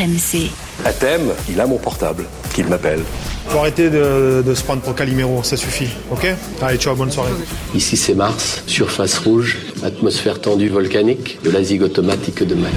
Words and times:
RMC. 0.00 0.50
À 0.86 0.92
thème, 0.92 1.32
il 1.50 1.60
a 1.60 1.66
mon 1.66 1.76
portable, 1.76 2.24
qu'il 2.54 2.66
m'appelle. 2.66 3.00
Faut 3.48 3.58
arrêter 3.58 3.90
de, 3.90 4.42
de 4.46 4.54
se 4.54 4.62
prendre 4.62 4.80
pour 4.80 4.94
Calimero, 4.94 5.42
ça 5.42 5.56
suffit, 5.58 5.88
ok? 6.10 6.26
Allez, 6.62 6.78
ciao, 6.78 6.94
bonne 6.94 7.10
soirée. 7.10 7.32
Ici 7.74 7.96
c'est 7.98 8.14
Mars, 8.14 8.62
surface 8.66 9.18
rouge, 9.18 9.58
atmosphère 9.82 10.40
tendue 10.40 10.68
volcanique, 10.70 11.38
de 11.44 11.50
la 11.50 11.62
zig 11.62 11.82
automatique 11.82 12.42
de 12.42 12.54
Mac. 12.54 12.72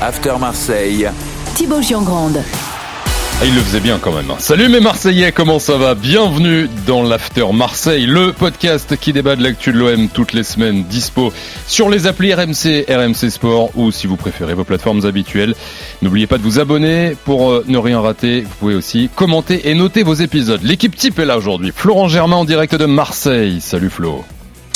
After 0.00 0.32
Marseille. 0.40 1.08
Thibaut 1.54 1.80
Giangrande. 1.80 2.42
Ah, 3.38 3.44
il 3.44 3.54
le 3.54 3.60
faisait 3.60 3.80
bien 3.80 3.98
quand 4.00 4.12
même. 4.12 4.30
hein. 4.30 4.36
Salut 4.38 4.70
mes 4.70 4.80
Marseillais, 4.80 5.30
comment 5.30 5.58
ça 5.58 5.76
va? 5.76 5.94
Bienvenue 5.94 6.70
dans 6.86 7.02
l'After 7.02 7.44
Marseille, 7.52 8.06
le 8.06 8.32
podcast 8.32 8.96
qui 8.96 9.12
débat 9.12 9.36
de 9.36 9.42
l'actu 9.42 9.72
de 9.72 9.78
l'OM 9.78 10.08
toutes 10.08 10.32
les 10.32 10.42
semaines, 10.42 10.84
dispo 10.84 11.34
sur 11.66 11.90
les 11.90 12.06
applis 12.06 12.32
RMC, 12.32 12.86
RMC 12.88 13.28
Sport 13.30 13.70
ou 13.76 13.92
si 13.92 14.06
vous 14.06 14.16
préférez 14.16 14.54
vos 14.54 14.64
plateformes 14.64 15.04
habituelles. 15.04 15.54
N'oubliez 16.00 16.26
pas 16.26 16.38
de 16.38 16.42
vous 16.42 16.58
abonner 16.60 17.14
pour 17.26 17.50
euh, 17.50 17.64
ne 17.68 17.76
rien 17.76 18.00
rater. 18.00 18.40
Vous 18.40 18.54
pouvez 18.58 18.74
aussi 18.74 19.10
commenter 19.14 19.68
et 19.68 19.74
noter 19.74 20.02
vos 20.02 20.14
épisodes. 20.14 20.62
L'équipe 20.62 20.96
type 20.96 21.18
est 21.18 21.26
là 21.26 21.36
aujourd'hui. 21.36 21.72
Florent 21.76 22.08
Germain 22.08 22.36
en 22.36 22.46
direct 22.46 22.74
de 22.74 22.86
Marseille. 22.86 23.60
Salut 23.60 23.90
Flo. 23.90 24.24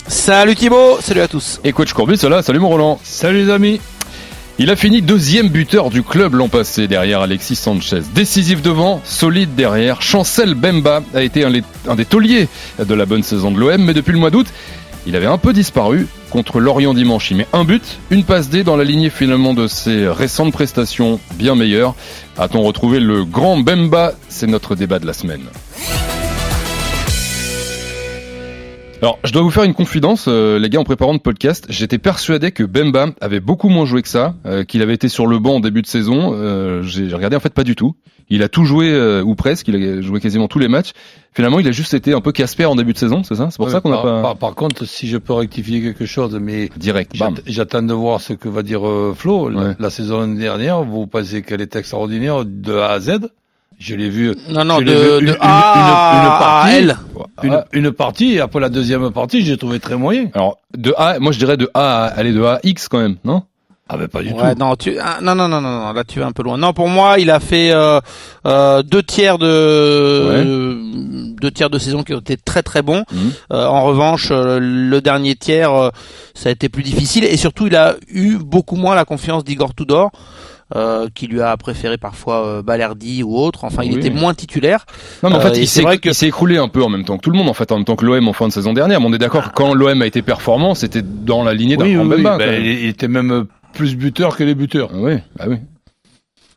Salut 0.07 0.55
Thibaut, 0.55 0.99
salut 1.01 1.21
à 1.23 1.29
tous. 1.29 1.61
Et 1.65 1.73
coach 1.73 1.95
Courbis, 1.95 2.21
là. 2.29 2.43
Salut 2.43 2.59
mon 2.59 2.69
Roland. 2.69 3.01
Salut 3.05 3.45
les 3.47 3.51
amis. 3.51 3.81
Il 4.63 4.69
a 4.69 4.77
fini 4.77 5.01
deuxième 5.01 5.49
buteur 5.49 5.89
du 5.89 6.03
club 6.03 6.35
l'an 6.35 6.49
passé 6.49 6.87
derrière 6.87 7.23
Alexis 7.23 7.57
Sanchez. 7.57 8.03
Décisif 8.15 8.61
devant, 8.61 9.01
solide 9.05 9.55
derrière. 9.55 10.03
Chancel 10.03 10.53
Bemba 10.53 11.03
a 11.15 11.23
été 11.23 11.47
un, 11.47 11.95
des 11.95 12.05
tauliers 12.05 12.47
de 12.79 12.93
la 12.93 13.07
bonne 13.07 13.23
saison 13.23 13.51
de 13.51 13.59
l'OM, 13.59 13.83
mais 13.83 13.95
depuis 13.95 14.13
le 14.13 14.19
mois 14.19 14.29
d'août, 14.29 14.49
il 15.07 15.17
avait 15.17 15.25
un 15.25 15.39
peu 15.39 15.55
disparu 15.55 16.09
contre 16.29 16.61
Lorient 16.61 16.93
dimanche. 16.93 17.31
Il 17.31 17.39
met 17.39 17.47
un 17.55 17.65
but, 17.65 18.01
une 18.11 18.23
passe 18.23 18.51
D 18.51 18.63
dans 18.63 18.77
la 18.77 18.85
lignée 18.85 19.09
finalement 19.09 19.55
de 19.55 19.67
ses 19.67 20.07
récentes 20.07 20.53
prestations 20.53 21.21
bien 21.37 21.55
meilleures. 21.55 21.95
A-t-on 22.37 22.61
retrouvé 22.61 23.01
le 23.01 23.25
grand 23.25 23.59
Bemba? 23.61 24.13
C'est 24.29 24.47
notre 24.47 24.75
débat 24.75 24.99
de 24.99 25.07
la 25.07 25.15
semaine. 25.15 25.45
Alors, 29.03 29.19
je 29.25 29.33
dois 29.33 29.41
vous 29.41 29.51
faire 29.51 29.63
une 29.65 29.73
confidence, 29.73 30.27
euh, 30.29 30.59
les 30.59 30.69
gars, 30.69 30.79
en 30.79 30.85
préparant 30.85 31.15
le 31.15 31.19
podcast, 31.19 31.65
j'étais 31.71 31.97
persuadé 31.97 32.53
que 32.53 32.63
Bemba 32.65 33.07
avait 33.23 33.41
beaucoup 33.41 33.71
moins 33.71 33.87
joué 33.87 34.03
que 34.03 34.09
ça, 34.09 34.35
euh, 34.45 34.63
qu'il 34.63 34.83
avait 34.83 34.93
été 34.93 35.09
sur 35.09 35.27
le 35.27 35.39
banc 35.39 35.55
en 35.55 35.61
début 35.61 35.81
de 35.81 35.87
saison. 35.87 36.33
Euh, 36.35 36.83
J'ai 36.83 37.13
regardé, 37.15 37.35
en 37.35 37.41
fait, 37.41 37.55
pas 37.55 37.65
du 37.65 37.75
tout. 37.75 37.97
Il 38.29 38.43
a 38.43 38.51
tout 38.51 38.65
joué, 38.67 38.91
euh, 38.93 39.23
ou 39.23 39.35
presque, 39.37 39.69
il 39.69 39.77
a 39.77 40.03
joué 40.03 40.21
quasiment 40.21 40.49
tous 40.49 40.59
les 40.59 40.69
matchs. 40.69 40.91
Finalement, 41.33 41.61
il 41.61 41.67
a 41.67 41.73
juste 41.73 41.95
été 41.95 42.13
un 42.13 42.21
peu 42.21 42.31
Casper 42.31 42.67
en 42.67 42.75
début 42.75 42.93
de 42.93 42.99
saison, 42.99 43.23
c'est 43.25 43.37
ça? 43.37 43.49
C'est 43.51 43.57
pour 43.57 43.67
Ouais, 43.67 43.73
ça 43.73 43.81
qu'on 43.81 43.89
n'a 43.89 44.03
pas... 44.03 44.21
par, 44.21 44.37
par 44.37 44.55
contre, 44.55 44.85
si 44.85 45.09
je 45.09 45.17
peux 45.17 45.33
rectifier 45.33 45.81
quelque 45.81 46.05
chose, 46.05 46.39
mais 46.39 46.69
Direct, 46.77 47.15
j'attends 47.47 47.83
de 47.83 47.95
voir 47.95 48.21
ce 48.21 48.35
que 48.35 48.51
va 48.51 48.63
dire 48.63 48.87
euh, 48.87 49.15
Flo. 49.17 49.49
La-. 49.49 49.77
La, 49.79 49.89
saison 49.89 50.29
dernière, 50.29 50.83
vous 50.83 51.07
pensez 51.07 51.41
qu'elle 51.41 51.63
est 51.63 51.75
extraordinaire 51.75 52.45
de 52.45 52.75
A 52.75 52.91
à 52.91 53.01
Z? 53.01 53.13
Je 53.81 53.95
l'ai 53.97 54.11
vu. 54.11 54.35
Non, 54.51 54.65
non, 54.65 54.79
de, 54.79 54.85
vu 54.85 54.91
de 54.93 55.21
une, 55.23 55.29
une- 55.31 55.37
A 55.41 55.75
une- 55.75 56.21
une 56.21 56.27
à 56.29 56.37
partie, 56.39 56.75
L. 56.77 56.97
Une, 57.43 57.65
une 57.73 57.93
partie, 57.93 58.35
et 58.35 58.41
après 58.41 58.61
la 58.61 58.69
deuxième 58.69 59.11
partie, 59.11 59.43
j'ai 59.45 59.57
trouvé 59.57 59.81
très 59.81 59.97
moyen. 59.97 60.27
Alors, 60.35 60.59
de 60.77 60.93
A, 60.99 61.19
moi 61.19 61.33
je 61.33 61.39
dirais 61.39 61.57
de 61.57 61.69
A 61.75 62.05
à, 62.05 62.07
aller 62.09 62.33
de 62.33 62.43
A 62.45 62.55
à 62.57 62.59
X 62.63 62.89
quand 62.89 62.99
même, 62.99 63.17
non? 63.25 63.43
Ah 63.93 63.97
ben 63.97 64.07
pas 64.07 64.23
du 64.23 64.31
Ouais, 64.33 64.53
tout. 64.55 64.59
non, 64.61 64.77
tu, 64.77 64.97
ah, 65.03 65.19
non, 65.21 65.35
non, 65.35 65.49
non, 65.49 65.61
non, 65.63 65.71
non, 65.81 65.93
là 65.93 66.05
tu 66.05 66.21
vas 66.21 66.27
un 66.27 66.31
peu 66.33 66.43
loin. 66.45 66.57
Non, 66.59 66.73
pour 66.75 66.89
moi, 66.89 67.19
il 67.19 67.29
a 67.31 67.41
fait 67.41 67.73
euh, 67.73 67.99
euh, 68.47 68.83
deux 68.85 69.03
tiers 69.03 69.37
de 69.39 69.47
euh, 69.49 70.75
deux 71.41 71.51
tiers 71.51 71.71
de 71.71 71.79
saison 71.79 72.03
qui 72.03 72.15
ont 72.15 72.21
été 72.21 72.37
très 72.37 72.63
très 72.63 72.83
bons. 72.83 73.03
Mhm. 73.13 73.33
Euh, 73.53 73.67
en 73.67 73.83
revanche, 73.83 74.29
euh, 74.31 74.59
le 74.61 75.01
dernier 75.01 75.35
tiers, 75.37 75.73
euh, 75.75 75.91
ça 76.35 76.51
a 76.51 76.53
été 76.53 76.69
plus 76.69 76.83
difficile 76.83 77.25
et 77.25 77.37
surtout, 77.37 77.67
il 77.67 77.75
a 77.77 77.97
eu 78.09 78.37
beaucoup 78.39 78.77
moins 78.77 78.95
la 78.95 79.05
confiance 79.05 79.43
d'Igor 79.43 79.75
Tudor. 79.75 80.11
Euh, 80.77 81.09
qui 81.13 81.27
lui 81.27 81.41
a 81.41 81.57
préféré 81.57 81.99
parfois 81.99 82.47
euh, 82.47 82.63
Balerdi 82.63 83.25
ou 83.25 83.37
autre. 83.37 83.65
Enfin, 83.65 83.83
il 83.83 83.93
Oui. 83.95 83.99
était 83.99 84.11
moins 84.11 84.35
titulaire. 84.35 84.87
Non, 85.25 85.31
mais 85.31 85.35
en 85.35 85.39
Euh, 85.39 85.43
fait, 85.43 85.57
et 85.57 85.63
il 85.63 85.67
c'est 85.67 85.81
s'est 85.81 85.83
vrai 85.83 85.99
que- 85.99 86.11
il 86.11 86.15
s'est 86.15 86.29
écroulé 86.29 86.59
un 86.59 86.69
peu 86.69 86.81
en 86.85 86.89
même 86.89 87.05
temps 87.05 87.17
que 87.17 87.23
tout 87.23 87.33
le 87.33 87.37
monde, 87.39 87.49
en 87.49 87.55
fait, 87.55 87.73
en 87.73 87.77
même 87.79 87.85
temps 87.85 87.97
que 87.97 88.05
l'OM 88.07 88.29
en 88.29 88.33
fin 88.33 88.47
de 88.47 88.53
saison 88.53 88.73
dernière. 88.73 89.01
Mais 89.01 89.07
on 89.09 89.13
est 89.13 89.19
d'accord 89.19 89.49
que 89.51 89.55
quand 89.57 89.75
l'OM 89.75 90.01
a 90.01 90.07
été 90.07 90.23
performant, 90.23 90.77
c'était 90.77 91.03
dans 91.03 91.43
la 91.43 91.55
lignée 91.55 91.77
d'un 91.77 91.87
Oui, 91.87 91.97
oui, 91.97 92.23
ben, 92.23 92.39
il, 92.61 92.67
il 92.67 92.87
était 92.89 93.09
même 93.09 93.47
plus 93.73 93.97
buteur 93.97 94.37
que 94.37 94.45
les 94.45 94.55
buteurs. 94.55 94.91
Ah 94.95 94.99
oui, 94.99 95.15
ah 95.41 95.45
oui. 95.49 95.57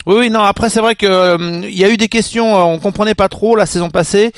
Oui, 0.06 0.16
oui, 0.20 0.30
non. 0.30 0.42
Après, 0.42 0.70
c'est 0.70 0.82
vrai 0.82 0.96
que 0.96 1.06
euh, 1.08 1.62
il 1.64 1.78
y 1.78 1.86
a 1.86 1.90
eu 1.90 1.96
des 1.96 2.10
questions. 2.10 2.56
euh, 2.58 2.62
on 2.64 2.78
comprenait 2.78 3.16
pas 3.16 3.30
trop 3.30 3.56
la 3.56 3.66
saison 3.66 3.90
passée. 3.90 4.32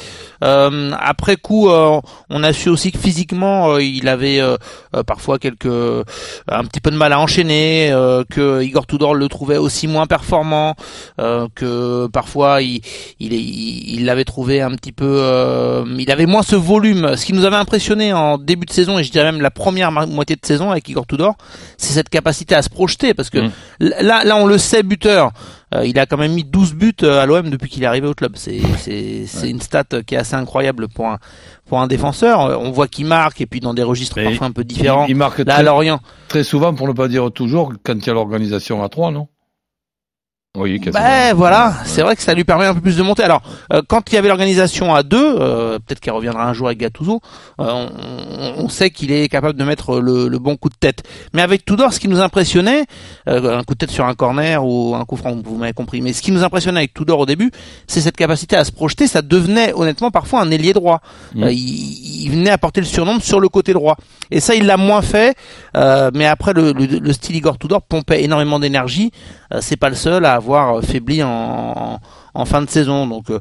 Euh, 0.44 0.92
après 1.00 1.36
coup, 1.38 1.70
euh, 1.70 2.00
on 2.30 2.44
a 2.44 2.54
su 2.54 2.70
aussi 2.70 2.92
que 2.92 2.98
physiquement, 2.98 3.72
euh, 3.74 3.82
il 3.84 4.08
avait 4.08 4.42
parfois 5.08 5.40
quelques 5.40 5.66
un 5.66 6.64
petit 6.66 6.80
peu 6.82 6.92
de 6.92 6.98
mal 6.98 7.14
à 7.14 7.20
enchaîner, 7.20 7.90
euh, 7.92 8.24
que 8.30 8.62
Igor 8.62 8.86
Tudor 8.88 9.16
le 9.16 9.28
trouvait 9.28 9.58
aussi 9.58 9.88
moins 9.88 10.06
performant, 10.08 10.76
euh, 11.20 11.48
que 11.56 12.08
parfois 12.08 12.62
il 12.62 12.82
il 13.20 13.34
il 13.34 13.96
il 13.96 14.06
l'avait 14.06 14.26
trouvé 14.26 14.62
un 14.62 14.72
petit 14.72 14.92
peu, 14.92 15.06
euh, 15.20 15.86
il 15.98 16.12
avait 16.12 16.26
moins 16.26 16.44
ce 16.44 16.56
volume. 16.56 17.16
Ce 17.16 17.26
qui 17.26 17.34
nous 17.34 17.46
avait 17.46 17.56
impressionné 17.56 18.14
en 18.14 18.38
début 18.38 18.66
de 18.66 18.72
saison 18.74 19.00
et 19.00 19.04
je 19.04 19.12
dirais 19.12 19.32
même 19.32 19.42
la 19.42 19.52
première 19.52 19.92
moitié 19.92 20.36
de 20.36 20.46
saison 20.46 20.72
avec 20.72 20.88
Igor 20.90 21.08
Tudor, 21.08 21.36
c'est 21.78 21.94
cette 21.94 22.10
capacité 22.10 22.56
à 22.56 22.62
se 22.62 22.70
projeter 22.70 23.14
parce 23.14 23.30
que 23.30 23.40
Mm. 23.46 23.52
là 23.80 24.24
là 24.24 24.38
on 24.38 24.46
le 24.46 24.58
sait 24.58 24.84
buteur. 24.84 25.32
Euh, 25.76 25.86
il 25.86 26.00
a 26.00 26.06
quand 26.06 26.18
même 26.18 26.34
mis 26.34 26.44
12 26.44 26.74
buts 26.74 26.94
euh, 27.04 27.22
à 27.22 27.26
l'OM 27.26 27.50
depuis 27.50 27.70
qu'il 27.70 27.84
est 27.84 27.88
arrivé 27.88 28.08
au 28.08 28.14
club. 28.14 28.36
C'est 28.38 28.60
une 29.44 29.62
stat 29.62 29.84
qui 30.06 30.16
est 30.16 30.18
assez 30.18 30.36
incroyable 30.36 30.88
pour 30.88 31.08
un 31.08 31.18
pour 31.68 31.82
un 31.82 31.88
défenseur. 31.88 32.42
Euh, 32.42 32.58
On 32.60 32.72
voit 32.72 32.88
qu'il 32.88 33.06
marque 33.06 33.42
et 33.42 33.46
puis 33.46 33.60
dans 33.60 33.74
des 33.74 33.84
registres 33.84 34.22
parfois 34.24 34.48
un 34.48 34.52
peu 34.52 34.64
différents. 34.64 35.06
Il, 35.08 35.12
il 35.12 35.16
marque 35.16 35.40
Là 35.40 35.54
à 35.54 35.56
très, 35.56 35.64
Lorient. 35.64 36.00
très 36.28 36.44
souvent, 36.44 36.74
pour 36.74 36.88
ne 36.88 36.94
pas 36.94 37.08
dire 37.08 37.32
toujours, 37.32 37.74
quand 37.84 37.94
il 37.96 38.06
y 38.06 38.10
a 38.10 38.14
l'organisation 38.14 38.84
à 38.84 38.90
3, 38.90 39.12
non? 39.12 39.28
Oui, 40.56 40.80
quasiment. 40.80 41.04
Ben 41.04 41.34
voilà, 41.36 41.74
c'est 41.86 42.02
vrai 42.02 42.16
que 42.16 42.22
ça 42.22 42.34
lui 42.34 42.44
permet 42.44 42.66
un 42.66 42.74
peu 42.74 42.82
plus 42.82 42.98
de 42.98 43.04
monter. 43.04 43.24
Alors 43.24 43.42
euh, 43.74 43.82
quand 43.88 44.12
il 44.12 44.16
y 44.16 44.18
avait 44.18 44.28
l'organisation 44.30 44.94
à 44.96 45.04
deux, 45.04 45.36
euh, 45.40 45.80
peut-être 45.80 46.00
qu'elle 46.00 46.14
reviendra 46.14 46.46
un 46.46 46.54
jour 46.54 46.68
avec 46.68 46.80
Gattuso, 46.80 47.20
euh, 47.60 47.66
on, 48.58 48.64
on- 48.64 48.70
sait 48.70 48.90
qu'il 48.90 49.12
est 49.12 49.28
capable 49.30 49.58
de 49.60 49.64
mettre 49.64 50.00
le, 50.00 50.28
le 50.28 50.40
bon 50.40 50.56
coup 50.58 50.70
de 50.70 50.76
tête. 50.80 51.04
Mais 51.34 51.42
avec 51.42 51.66
Tudor, 51.66 51.94
ce 51.94 52.00
qui 52.00 52.08
nous 52.08 52.20
impressionnait, 52.22 52.86
euh, 53.28 53.58
un 53.60 53.64
coup 53.64 53.74
de 53.74 53.80
tête 53.80 53.92
sur 53.92 54.06
un 54.06 54.14
corner 54.16 54.66
ou 54.66 54.96
un 54.96 55.04
coup 55.06 55.16
franc, 55.18 55.36
vous 55.44 55.56
m'avez 55.58 55.74
compris. 55.74 56.02
Mais 56.02 56.14
ce 56.14 56.22
qui 56.22 56.32
nous 56.32 56.44
impressionnait 56.44 56.80
avec 56.80 56.94
Tudor 56.94 57.20
au 57.20 57.26
début, 57.26 57.52
c'est 57.88 58.02
cette 58.02 58.18
capacité 58.18 58.56
à 58.56 58.64
se 58.64 58.72
projeter. 58.72 59.08
Ça 59.08 59.22
devenait 59.22 59.74
honnêtement 59.74 60.12
parfois 60.12 60.42
un 60.42 60.52
ailier 60.52 60.74
droit. 60.74 61.02
Mm. 61.36 61.44
Euh, 61.44 61.52
il, 61.52 62.24
il 62.26 62.30
venait 62.32 62.50
apporter 62.50 62.82
le 62.82 62.88
surnombre 62.88 63.22
sur 63.22 63.40
le 63.40 63.50
côté 63.50 63.74
droit. 63.74 63.98
Et 64.32 64.40
ça, 64.40 64.56
il 64.56 64.66
l'a 64.66 64.78
moins 64.78 65.02
fait. 65.02 65.36
euh, 65.78 66.12
mais 66.14 66.26
après, 66.26 66.54
le, 66.54 66.72
le, 66.74 66.86
le 66.86 67.14
style 67.14 67.36
Igor 67.36 67.58
Tudor 67.58 67.82
pompait 67.82 68.24
énormément 68.24 68.60
d'énergie. 68.60 69.12
Euh, 69.54 69.60
c'est 69.62 69.78
pas 69.78 69.90
le 69.90 69.96
seul 69.96 70.26
à 70.26 70.34
avoir 70.34 70.45
euh, 70.54 70.82
faibli 70.82 71.24
en, 71.24 72.00
en 72.34 72.46
fin 72.46 72.62
de 72.62 72.70
saison. 72.70 73.08
Donc 73.08 73.30
euh, 73.30 73.40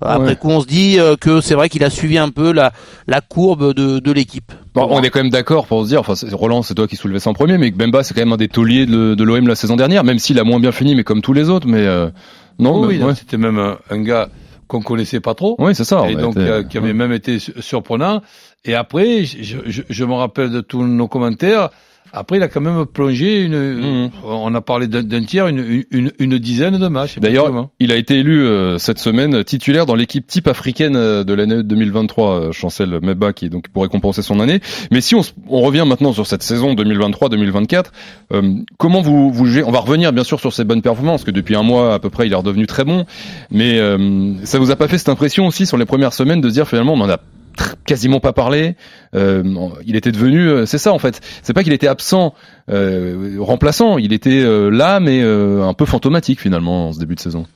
après 0.00 0.26
Ouais. 0.28 0.36
coup, 0.36 0.50
on 0.50 0.60
se 0.60 0.66
dit 0.66 0.98
euh, 0.98 1.16
que 1.16 1.40
c'est 1.40 1.54
vrai 1.54 1.68
qu'il 1.68 1.84
a 1.84 1.90
suivi 1.90 2.18
un 2.18 2.30
peu 2.30 2.52
la, 2.52 2.72
la 3.06 3.20
courbe 3.20 3.74
de, 3.74 3.98
de 3.98 4.12
l'équipe. 4.12 4.52
Bon, 4.74 4.86
on 4.90 5.02
est 5.02 5.10
quand 5.10 5.20
même 5.20 5.30
d'accord 5.30 5.66
pour 5.66 5.82
se 5.84 5.88
dire, 5.88 6.00
enfin, 6.00 6.14
c'est- 6.14 6.32
Roland, 6.34 6.62
c'est 6.62 6.74
toi 6.74 6.86
qui 6.86 6.96
soulevais 6.96 7.18
ça 7.20 7.30
en 7.30 7.34
premier, 7.34 7.56
mais 7.58 7.70
Bemba, 7.70 8.02
c'est 8.02 8.12
quand 8.14 8.20
même 8.20 8.32
un 8.32 8.36
des 8.36 8.48
tauliers 8.48 8.86
de, 8.86 9.14
de 9.14 9.24
l'OM 9.24 9.46
la 9.48 9.54
saison 9.54 9.76
dernière, 9.76 10.04
même 10.04 10.18
s'il 10.18 10.38
a 10.38 10.44
moins 10.44 10.60
bien 10.60 10.72
fini, 10.72 10.94
mais 10.94 11.04
comme 11.04 11.22
tous 11.22 11.32
les 11.32 11.48
autres, 11.48 11.66
mais 11.66 11.86
euh, 11.86 12.10
non, 12.58 12.80
Oui, 12.84 12.98
non, 12.98 13.06
ouais. 13.06 13.14
c'était 13.14 13.36
même 13.38 13.58
un, 13.58 13.78
un 13.90 14.02
gars 14.02 14.28
qu'on 14.68 14.82
connaissait 14.82 15.20
pas 15.20 15.34
trop. 15.34 15.54
Oui, 15.58 15.74
c'est 15.74 15.84
ça. 15.84 16.08
et 16.10 16.14
donc 16.16 16.32
été- 16.36 16.40
euh, 16.40 16.62
qui 16.64 16.76
avait 16.76 16.92
même 16.92 17.12
été 17.12 17.38
su- 17.38 17.52
surprenant. 17.60 18.20
Et 18.64 18.74
après, 18.74 19.24
je, 19.24 19.58
je, 19.64 19.82
je 19.88 20.04
me 20.04 20.12
rappelle 20.14 20.50
de 20.50 20.60
tous 20.60 20.82
nos 20.82 21.06
commentaires. 21.08 21.70
Après, 22.16 22.38
il 22.38 22.42
a 22.42 22.48
quand 22.48 22.62
même 22.62 22.86
plongé 22.86 23.42
une. 23.42 23.58
Mhm. 23.58 24.10
On 24.24 24.54
a 24.54 24.60
parlé 24.62 24.86
d'un 24.88 25.24
tiers, 25.24 25.48
une, 25.48 25.84
une, 25.90 26.12
une 26.18 26.38
dizaine 26.38 26.78
de 26.78 26.88
matchs. 26.88 27.18
D'ailleurs, 27.18 27.68
il 27.78 27.92
a 27.92 27.96
été 27.96 28.18
élu 28.18 28.42
euh, 28.42 28.78
cette 28.78 28.98
semaine 28.98 29.44
titulaire 29.44 29.84
dans 29.84 29.94
l'équipe 29.94 30.26
type 30.26 30.48
africaine 30.48 30.96
euh, 30.96 31.24
de 31.24 31.34
l'année 31.34 31.62
2023, 31.62 32.30
euh, 32.30 32.52
Chancel 32.52 33.00
Meba, 33.02 33.34
qui 33.34 33.50
donc 33.50 33.68
pour 33.68 33.82
récompenser 33.82 34.22
son 34.22 34.40
année. 34.40 34.60
Mais 34.90 35.02
si 35.02 35.14
on, 35.14 35.20
on 35.50 35.60
revient 35.60 35.84
maintenant 35.86 36.14
sur 36.14 36.26
cette 36.26 36.42
saison 36.42 36.74
2023-2024, 36.74 37.84
euh, 38.32 38.54
comment 38.78 39.02
vous 39.02 39.30
vous 39.30 39.44
jugez 39.44 39.62
On 39.62 39.70
va 39.70 39.80
revenir 39.80 40.12
bien 40.12 40.24
sûr 40.24 40.40
sur 40.40 40.54
ses 40.54 40.64
bonnes 40.64 40.82
performances, 40.82 41.22
que 41.22 41.30
depuis 41.30 41.54
un 41.54 41.62
mois 41.62 41.92
à 41.92 41.98
peu 41.98 42.08
près, 42.08 42.26
il 42.26 42.32
est 42.32 42.36
redevenu 42.36 42.66
très 42.66 42.84
bon. 42.84 43.04
Mais 43.50 43.78
euh, 43.78 44.32
ça 44.44 44.58
vous 44.58 44.70
a 44.70 44.76
pas 44.76 44.88
fait 44.88 44.96
cette 44.96 45.10
impression 45.10 45.46
aussi 45.46 45.66
sur 45.66 45.76
les 45.76 45.84
premières 45.84 46.14
semaines 46.14 46.40
de 46.40 46.48
se 46.48 46.54
dire 46.54 46.66
finalement, 46.66 46.94
on 46.94 47.00
en 47.00 47.10
a 47.10 47.20
quasiment 47.86 48.20
pas 48.20 48.32
parlé. 48.32 48.76
Euh, 49.14 49.42
il 49.86 49.96
était 49.96 50.12
devenu, 50.12 50.48
euh, 50.48 50.66
c'est 50.66 50.78
ça 50.78 50.92
en 50.92 50.98
fait. 50.98 51.20
C'est 51.42 51.52
pas 51.52 51.62
qu'il 51.62 51.72
était 51.72 51.88
absent, 51.88 52.34
euh, 52.70 53.36
remplaçant. 53.38 53.98
Il 53.98 54.12
était 54.12 54.42
euh, 54.42 54.68
là, 54.70 55.00
mais 55.00 55.22
euh, 55.22 55.62
un 55.62 55.74
peu 55.74 55.84
fantomatique 55.84 56.40
finalement 56.40 56.88
en 56.88 56.92
ce 56.92 56.98
début 56.98 57.14
de 57.14 57.20
saison. 57.20 57.46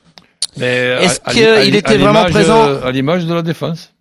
Est-ce 0.59 1.19
qu'il 1.31 1.75
était 1.75 1.97
vraiment 1.97 2.25
présent 2.25 2.67
euh, 2.67 2.85
À 2.85 2.91
l'image 2.91 3.25
de 3.25 3.33
la 3.33 3.41
défense. 3.41 3.93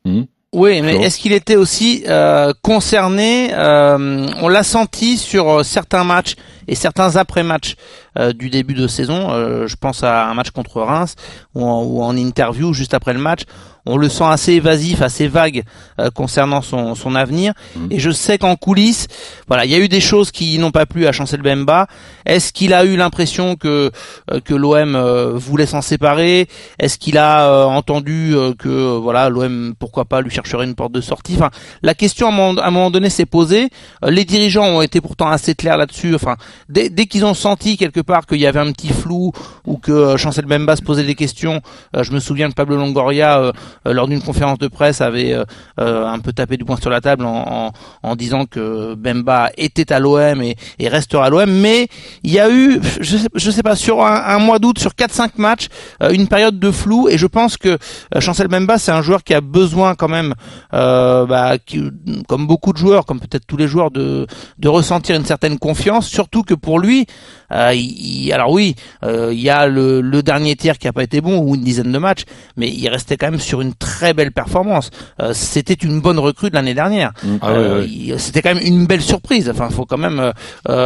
Oui, 0.52 0.82
mais 0.82 0.96
est-ce 0.96 1.20
qu'il 1.20 1.32
était 1.32 1.54
aussi 1.54 2.02
euh, 2.08 2.52
concerné 2.60 3.50
euh, 3.54 4.26
On 4.42 4.48
l'a 4.48 4.64
senti 4.64 5.16
sur 5.16 5.64
certains 5.64 6.02
matchs 6.02 6.34
et 6.66 6.74
certains 6.74 7.14
après-matchs. 7.14 7.76
Euh, 8.18 8.32
du 8.32 8.50
début 8.50 8.74
de 8.74 8.86
saison. 8.86 9.30
Euh, 9.30 9.66
je 9.66 9.76
pense 9.76 10.02
à 10.02 10.28
un 10.28 10.34
match 10.34 10.50
contre 10.50 10.80
Reims 10.80 11.14
ou 11.54 11.64
en, 11.64 11.82
ou 11.82 12.02
en 12.02 12.16
interview 12.16 12.72
juste 12.72 12.94
après 12.94 13.12
le 13.12 13.20
match 13.20 13.42
on 13.86 13.96
le 13.96 14.08
sent 14.08 14.24
assez 14.24 14.52
évasif, 14.52 15.02
assez 15.02 15.26
vague 15.26 15.64
euh, 15.98 16.10
concernant 16.10 16.62
son, 16.62 16.94
son 16.94 17.14
avenir. 17.14 17.52
Mhm. 17.76 17.88
Et 17.90 17.98
je 17.98 18.10
sais 18.10 18.38
qu'en 18.38 18.56
coulisses, 18.56 19.06
voilà, 19.48 19.64
il 19.64 19.70
y 19.70 19.74
a 19.74 19.78
eu 19.78 19.88
des 19.88 20.00
choses 20.00 20.30
qui 20.30 20.58
n'ont 20.58 20.70
pas 20.70 20.86
plu 20.86 21.06
à 21.06 21.12
Chancel 21.12 21.42
Bemba. 21.42 21.86
Est-ce 22.26 22.52
qu'il 22.52 22.74
a 22.74 22.84
eu 22.84 22.96
l'impression 22.96 23.56
que 23.56 23.90
euh, 24.30 24.40
que 24.40 24.54
l'OM 24.54 24.94
euh, 24.94 25.32
voulait 25.34 25.66
s'en 25.66 25.82
séparer? 25.82 26.48
Est-ce 26.78 26.98
qu'il 26.98 27.18
a 27.18 27.46
euh, 27.46 27.64
entendu 27.64 28.34
euh, 28.34 28.52
que 28.54 28.96
voilà 28.98 29.28
l'OM 29.28 29.74
pourquoi 29.78 30.04
pas 30.04 30.20
lui 30.20 30.30
chercherait 30.30 30.64
une 30.66 30.74
porte 30.74 30.92
de 30.92 31.00
sortie? 31.00 31.34
Enfin, 31.36 31.50
la 31.82 31.94
question 31.94 32.28
à 32.28 32.30
un 32.30 32.70
moment, 32.70 32.90
donné 32.90 33.10
s'est 33.10 33.26
posée. 33.26 33.70
Les 34.06 34.24
dirigeants 34.24 34.66
ont 34.66 34.82
été 34.82 35.00
pourtant 35.00 35.28
assez 35.28 35.54
clairs 35.54 35.76
là-dessus. 35.76 36.14
Enfin, 36.14 36.36
dès, 36.68 36.90
dès 36.90 37.06
qu'ils 37.06 37.24
ont 37.24 37.34
senti 37.34 37.76
quelque 37.76 37.99
part 38.02 38.26
qu'il 38.26 38.38
y 38.38 38.46
avait 38.46 38.60
un 38.60 38.72
petit 38.72 38.88
flou 38.92 39.32
ou 39.66 39.76
que 39.76 39.92
euh, 39.92 40.16
Chancel 40.16 40.44
Bemba 40.46 40.76
se 40.76 40.82
posait 40.82 41.04
des 41.04 41.14
questions, 41.14 41.60
euh, 41.96 42.02
je 42.02 42.12
me 42.12 42.20
souviens 42.20 42.48
que 42.48 42.54
Pablo 42.54 42.76
Longoria 42.76 43.40
euh, 43.40 43.52
lors 43.84 44.08
d'une 44.08 44.22
conférence 44.22 44.58
de 44.58 44.68
presse 44.68 45.00
avait 45.00 45.36
un 45.78 46.18
peu 46.18 46.32
tapé 46.32 46.56
du 46.56 46.64
poing 46.64 46.76
sur 46.76 46.90
la 46.90 47.00
table 47.00 47.24
en, 47.24 47.44
en, 47.66 47.72
en 48.02 48.16
disant 48.16 48.44
que 48.46 48.94
Bemba 48.94 49.50
était 49.56 49.92
à 49.92 49.98
l'OM 49.98 50.42
et, 50.42 50.56
et 50.78 50.88
restera 50.88 51.26
à 51.26 51.30
l'OM. 51.30 51.50
Mais 51.50 51.88
il 52.22 52.30
y 52.32 52.38
a 52.38 52.50
eu, 52.50 52.80
je 53.00 53.16
sais, 53.16 53.52
sais 53.52 53.62
pas, 53.62 53.76
sur 53.76 54.04
un, 54.04 54.22
un 54.34 54.38
mois 54.38 54.58
d'août, 54.58 54.78
sur 54.78 54.92
4-5 54.92 55.30
matchs, 55.36 55.68
une 56.12 56.28
période 56.28 56.58
de 56.58 56.70
flou. 56.70 57.08
Et 57.08 57.18
je 57.18 57.26
pense 57.26 57.56
que 57.56 57.78
Chancel 58.18 58.48
Bemba, 58.48 58.78
c'est 58.78 58.92
un 58.92 59.02
joueur 59.02 59.22
qui 59.24 59.34
a 59.34 59.40
besoin 59.40 59.94
quand 59.94 60.08
même, 60.08 60.34
euh, 60.74 61.26
bah, 61.26 61.58
qui- 61.58 61.90
comme 62.28 62.46
beaucoup 62.46 62.72
de 62.72 62.78
joueurs, 62.78 63.06
comme 63.06 63.20
peut-être 63.20 63.46
tous 63.46 63.56
les 63.56 63.68
joueurs, 63.68 63.90
de, 63.90 64.26
de 64.58 64.68
ressentir 64.68 65.16
une 65.16 65.24
certaine 65.24 65.58
confiance. 65.58 66.06
Surtout 66.06 66.42
que 66.42 66.54
pour 66.54 66.78
lui, 66.78 67.06
euh, 67.52 67.72
il, 67.74 67.89
il- 67.96 68.32
alors 68.32 68.50
oui, 68.50 68.74
euh, 69.04 69.30
il 69.32 69.40
y 69.40 69.50
a 69.50 69.66
le, 69.66 70.00
le 70.00 70.22
dernier 70.22 70.56
tiers 70.56 70.78
qui 70.78 70.88
a 70.88 70.92
pas 70.92 71.02
été 71.02 71.20
bon 71.20 71.38
ou 71.38 71.54
une 71.54 71.62
dizaine 71.62 71.92
de 71.92 71.98
matchs, 71.98 72.24
mais 72.56 72.68
il 72.70 72.88
restait 72.88 73.16
quand 73.16 73.30
même 73.30 73.40
sur 73.40 73.60
une 73.60 73.74
très 73.74 74.14
belle 74.14 74.32
performance. 74.32 74.90
Euh, 75.20 75.32
C'était 75.34 75.74
une 75.74 76.00
bonne 76.00 76.18
recrue 76.18 76.50
de 76.50 76.54
l'année 76.54 76.74
dernière. 76.74 77.12
Ah 77.42 77.52
ouais, 77.52 77.58
Euh, 77.58 77.86
il- 77.88 78.18
C'était 78.20 78.42
quand 78.42 78.54
même 78.54 78.64
une 78.64 78.86
belle 78.86 79.02
surprise. 79.02 79.48
Enfin, 79.50 79.68
faut 79.70 79.86
quand 79.86 79.98
même 79.98 80.20
euh, 80.20 80.32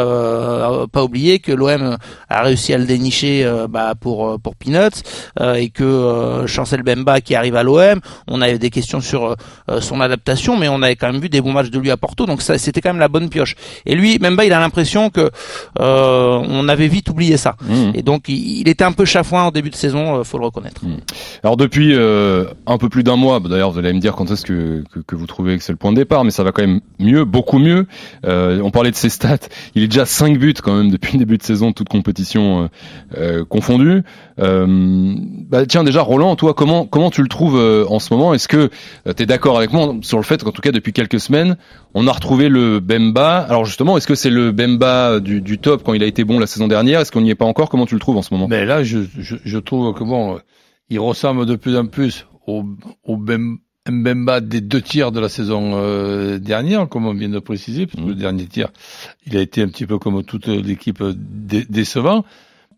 euh, 0.05 0.87
pas 0.87 1.03
oublier 1.05 1.39
que 1.39 1.53
l'OM 1.53 1.97
a 2.29 2.43
réussi 2.43 2.73
à 2.75 2.79
le 2.79 2.85
dénicher 2.87 3.45
euh, 3.45 3.67
bah, 3.69 3.95
pour 3.99 4.39
pour 4.41 4.55
Peanuts 4.57 5.03
euh, 5.41 5.55
et 5.55 5.69
que 5.71 5.85
euh, 5.85 6.47
Chancel 6.47 6.83
Bemba 6.83 7.21
qui 7.21 7.35
arrive 7.35 7.57
à 7.57 7.62
l'OM, 7.62 8.00
on 8.29 8.41
avait 8.43 8.59
des 8.59 8.71
questions 8.71 9.00
sur 9.00 9.37
euh, 9.71 9.81
son 9.81 10.00
adaptation, 10.00 10.57
mais 10.57 10.69
on 10.69 10.83
avait 10.83 10.97
quand 10.97 11.11
même 11.12 11.21
vu 11.21 11.29
des 11.29 11.41
bons 11.41 11.53
matchs 11.53 11.71
de 11.71 11.79
lui 11.79 11.91
à 11.91 11.97
Porto, 11.97 12.27
donc 12.27 12.43
ça 12.43 12.59
c'était 12.59 12.81
quand 12.81 12.91
même 12.91 12.99
la 13.00 13.09
bonne 13.09 13.29
pioche. 13.29 13.55
Et 13.87 13.95
lui, 13.95 14.19
Bemba, 14.19 14.45
il 14.45 14.53
a 14.53 14.61
l'impression 14.61 15.11
que 15.11 15.31
euh, 15.81 16.41
on 16.49 16.69
avait 16.69 16.89
vite 16.94 17.11
oublié 17.11 17.37
ça. 17.37 17.56
Mhm. 17.69 17.93
Et 17.94 18.02
donc 18.02 18.29
il, 18.29 18.69
était 18.69 18.85
un 18.85 18.93
peu 18.93 19.05
chafouin 19.05 19.44
en 19.44 19.50
début 19.50 19.70
de 19.70 19.75
saison, 19.75 20.20
euh, 20.20 20.25
faut 20.25 20.38
le 20.38 20.44
reconnaître. 20.44 20.81
Alors 21.43 21.56
depuis 21.56 21.93
euh, 21.93 22.46
un 22.67 22.79
peu 22.79 22.88
plus 22.88 23.02
d'un 23.02 23.17
mois, 23.17 23.41
d'ailleurs 23.41 23.73
vous 23.73 23.79
allez 23.79 23.93
me 23.93 23.99
dire 23.99 24.14
quand 24.14 24.31
est-ce 24.31 24.44
que, 24.44 24.85
que, 24.93 25.00
que 25.00 25.17
vous 25.17 25.26
trouvez 25.26 25.58
que 25.58 25.64
c'est 25.64 25.73
le 25.73 25.79
point 25.79 25.91
de 25.91 25.96
départ, 25.96 26.25
mais 26.25 26.31
ça 26.31 26.44
va 26.44 26.52
quand 26.52 26.62
même 26.62 26.81
mieux, 27.00 27.25
beaucoup 27.25 27.58
mieux. 27.58 27.87
Euh, 28.25 28.61
on 28.62 28.70
parlait 28.70 28.93
de 28.93 28.96
ses 28.96 29.08
stats, 29.08 29.49
il 29.75 29.82
est 29.82 29.88
déjà 29.88 30.06
5 30.06 30.38
buts 30.38 30.55
quand 30.62 30.76
même 30.76 30.91
depuis 30.91 31.14
le 31.14 31.19
début 31.19 31.37
de 31.37 31.43
saison, 31.43 31.73
toute 31.73 31.88
compétition 31.88 32.70
euh, 33.17 33.44
confondue. 33.44 34.02
Bah, 34.38 35.67
tiens 35.67 35.85
déjà 35.85 36.02
Roland, 36.02 36.37
toi 36.37 36.55
comment 36.55 36.87
comment 36.87 37.11
tu 37.11 37.23
le 37.23 37.29
trouves 37.29 37.61
en 37.88 37.99
ce 37.99 38.12
moment? 38.14 38.35
Est-ce 38.35 38.49
que 38.49 38.70
tu 39.05 39.23
es 39.23 39.26
d'accord 39.26 39.56
avec 39.56 39.73
moi 39.73 39.94
sur 40.02 40.19
le 40.19 40.25
fait 40.25 40.43
qu'en 40.43 40.52
tout 40.52 40.62
cas 40.62 40.73
depuis 40.73 40.93
quelques 40.93 41.20
semaines, 41.20 41.56
on 41.94 42.06
a 42.06 42.12
retrouvé 42.12 42.49
le 42.49 42.81
Bemba? 42.81 43.38
Alors 43.38 43.64
justement, 43.64 43.97
est-ce 43.97 44.06
que 44.06 44.14
c'est 44.14 44.31
le 44.31 44.52
Bemba 44.52 45.20
du, 45.20 45.40
du 45.40 45.58
top 45.58 45.82
quand 45.85 45.94
il 45.94 46.02
a 46.02 46.06
été 46.06 46.25
bon 46.25 46.38
la 46.38 46.47
saison 46.47 46.69
dernière? 46.69 46.84
Est-ce 46.93 47.11
qu'on 47.13 47.21
n'y 47.23 47.31
est 47.31 47.35
pas 47.35 47.45
encore? 47.45 47.69
Comment 47.69 47.87
tu 47.87 47.95
le 47.95 48.01
trouves 48.01 48.17
en 48.17 48.23
ce 48.23 48.33
moment? 48.33 48.47
Mais 48.49 48.65
là, 48.65 48.83
je, 48.85 49.01
je, 49.19 49.37
je 49.45 49.59
trouve 49.59 49.95
que 49.95 50.05
bon, 50.05 50.39
il 50.91 51.01
ressemble 51.01 51.47
de 51.47 51.57
plus 51.57 51.77
en 51.77 51.87
plus 51.87 52.27
au, 52.47 52.65
au 53.05 53.17
Bem- 53.17 53.59
Mbemba 53.89 54.41
des 54.41 54.61
deux 54.63 54.81
tiers 54.81 55.13
de 55.13 55.21
la 55.21 55.29
saison 55.29 55.73
euh, 55.75 56.39
dernière, 56.39 56.89
comme 56.89 57.07
on 57.07 57.13
vient 57.15 57.29
de 57.29 57.39
préciser, 57.39 57.87
parce 57.87 58.03
que 58.03 58.09
le 58.09 58.15
dernier 58.15 58.47
tir, 58.47 58.69
il 59.27 59.37
a 59.37 59.41
été 59.41 59.61
un 59.63 59.69
petit 59.69 59.87
peu 59.87 59.99
comme 59.99 60.25
toute 60.25 60.47
l'équipe 60.47 61.03
dé- 61.03 61.67
décevant. 61.69 62.25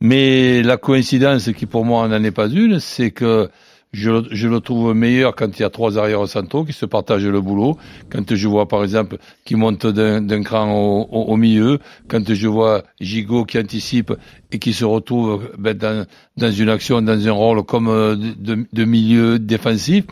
Mais 0.01 0.63
la 0.63 0.77
coïncidence 0.77 1.51
qui 1.53 1.65
pour 1.67 1.85
moi 1.85 2.07
n'en 2.09 2.23
est 2.23 2.31
pas 2.31 2.49
une, 2.49 2.81
c'est 2.81 3.13
que 3.13 3.49
je, 3.97 4.49
le- 4.49 4.61
trouve 4.61 4.95
meilleur 4.95 5.35
quand 5.35 5.59
il 5.59 5.63
y 5.63 5.65
a 5.65 5.71
trois 5.71 5.99
arrières 5.99 6.27
centraux 6.29 6.65
qui 6.65 6.73
se 6.73 6.87
partagent 6.87 7.27
le 7.27 7.41
boulot. 7.41 7.77
Quand 8.11 8.35
je 8.35 8.49
vois 8.49 8.69
par 8.69 8.83
exemple 8.85 9.17
qui 9.45 9.55
monte 9.55 9.87
d'un 9.87 10.43
cran 10.43 11.07
au, 11.11 11.37
milieu, 11.37 11.79
quand 12.09 12.33
je 12.33 12.49
vois 12.49 12.83
Gigot 13.01 13.45
qui 13.45 13.59
anticipe 13.59 14.13
et 14.53 14.59
qui 14.59 14.73
se 14.73 14.85
retrouve 14.85 15.51
ben, 15.59 16.07
dans, 16.37 16.51
une 16.51 16.69
action, 16.69 17.01
dans 17.01 17.27
un 17.27 17.33
rôle 17.33 17.63
comme 17.65 17.89
euh, 17.89 18.17
de, 18.17 18.67
de 18.73 18.85
milieu 18.85 19.39
défensif. 19.39 20.05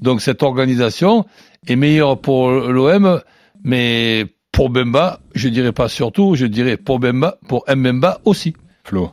Donc 0.00 0.20
cette 0.20 0.42
organisation 0.42 1.26
est 1.66 1.76
meilleure 1.76 2.20
pour 2.20 2.50
l'OM, 2.50 3.20
mais 3.64 4.26
pour 4.52 4.70
Bemba, 4.70 5.20
je 5.34 5.48
dirais 5.48 5.72
pas 5.72 5.88
surtout, 5.88 6.34
je 6.34 6.46
dirais 6.46 6.76
pour 6.76 6.98
Bemba, 7.00 7.38
pour 7.48 7.64
Mbemba 7.68 8.20
aussi. 8.24 8.54
Flo. 8.84 9.12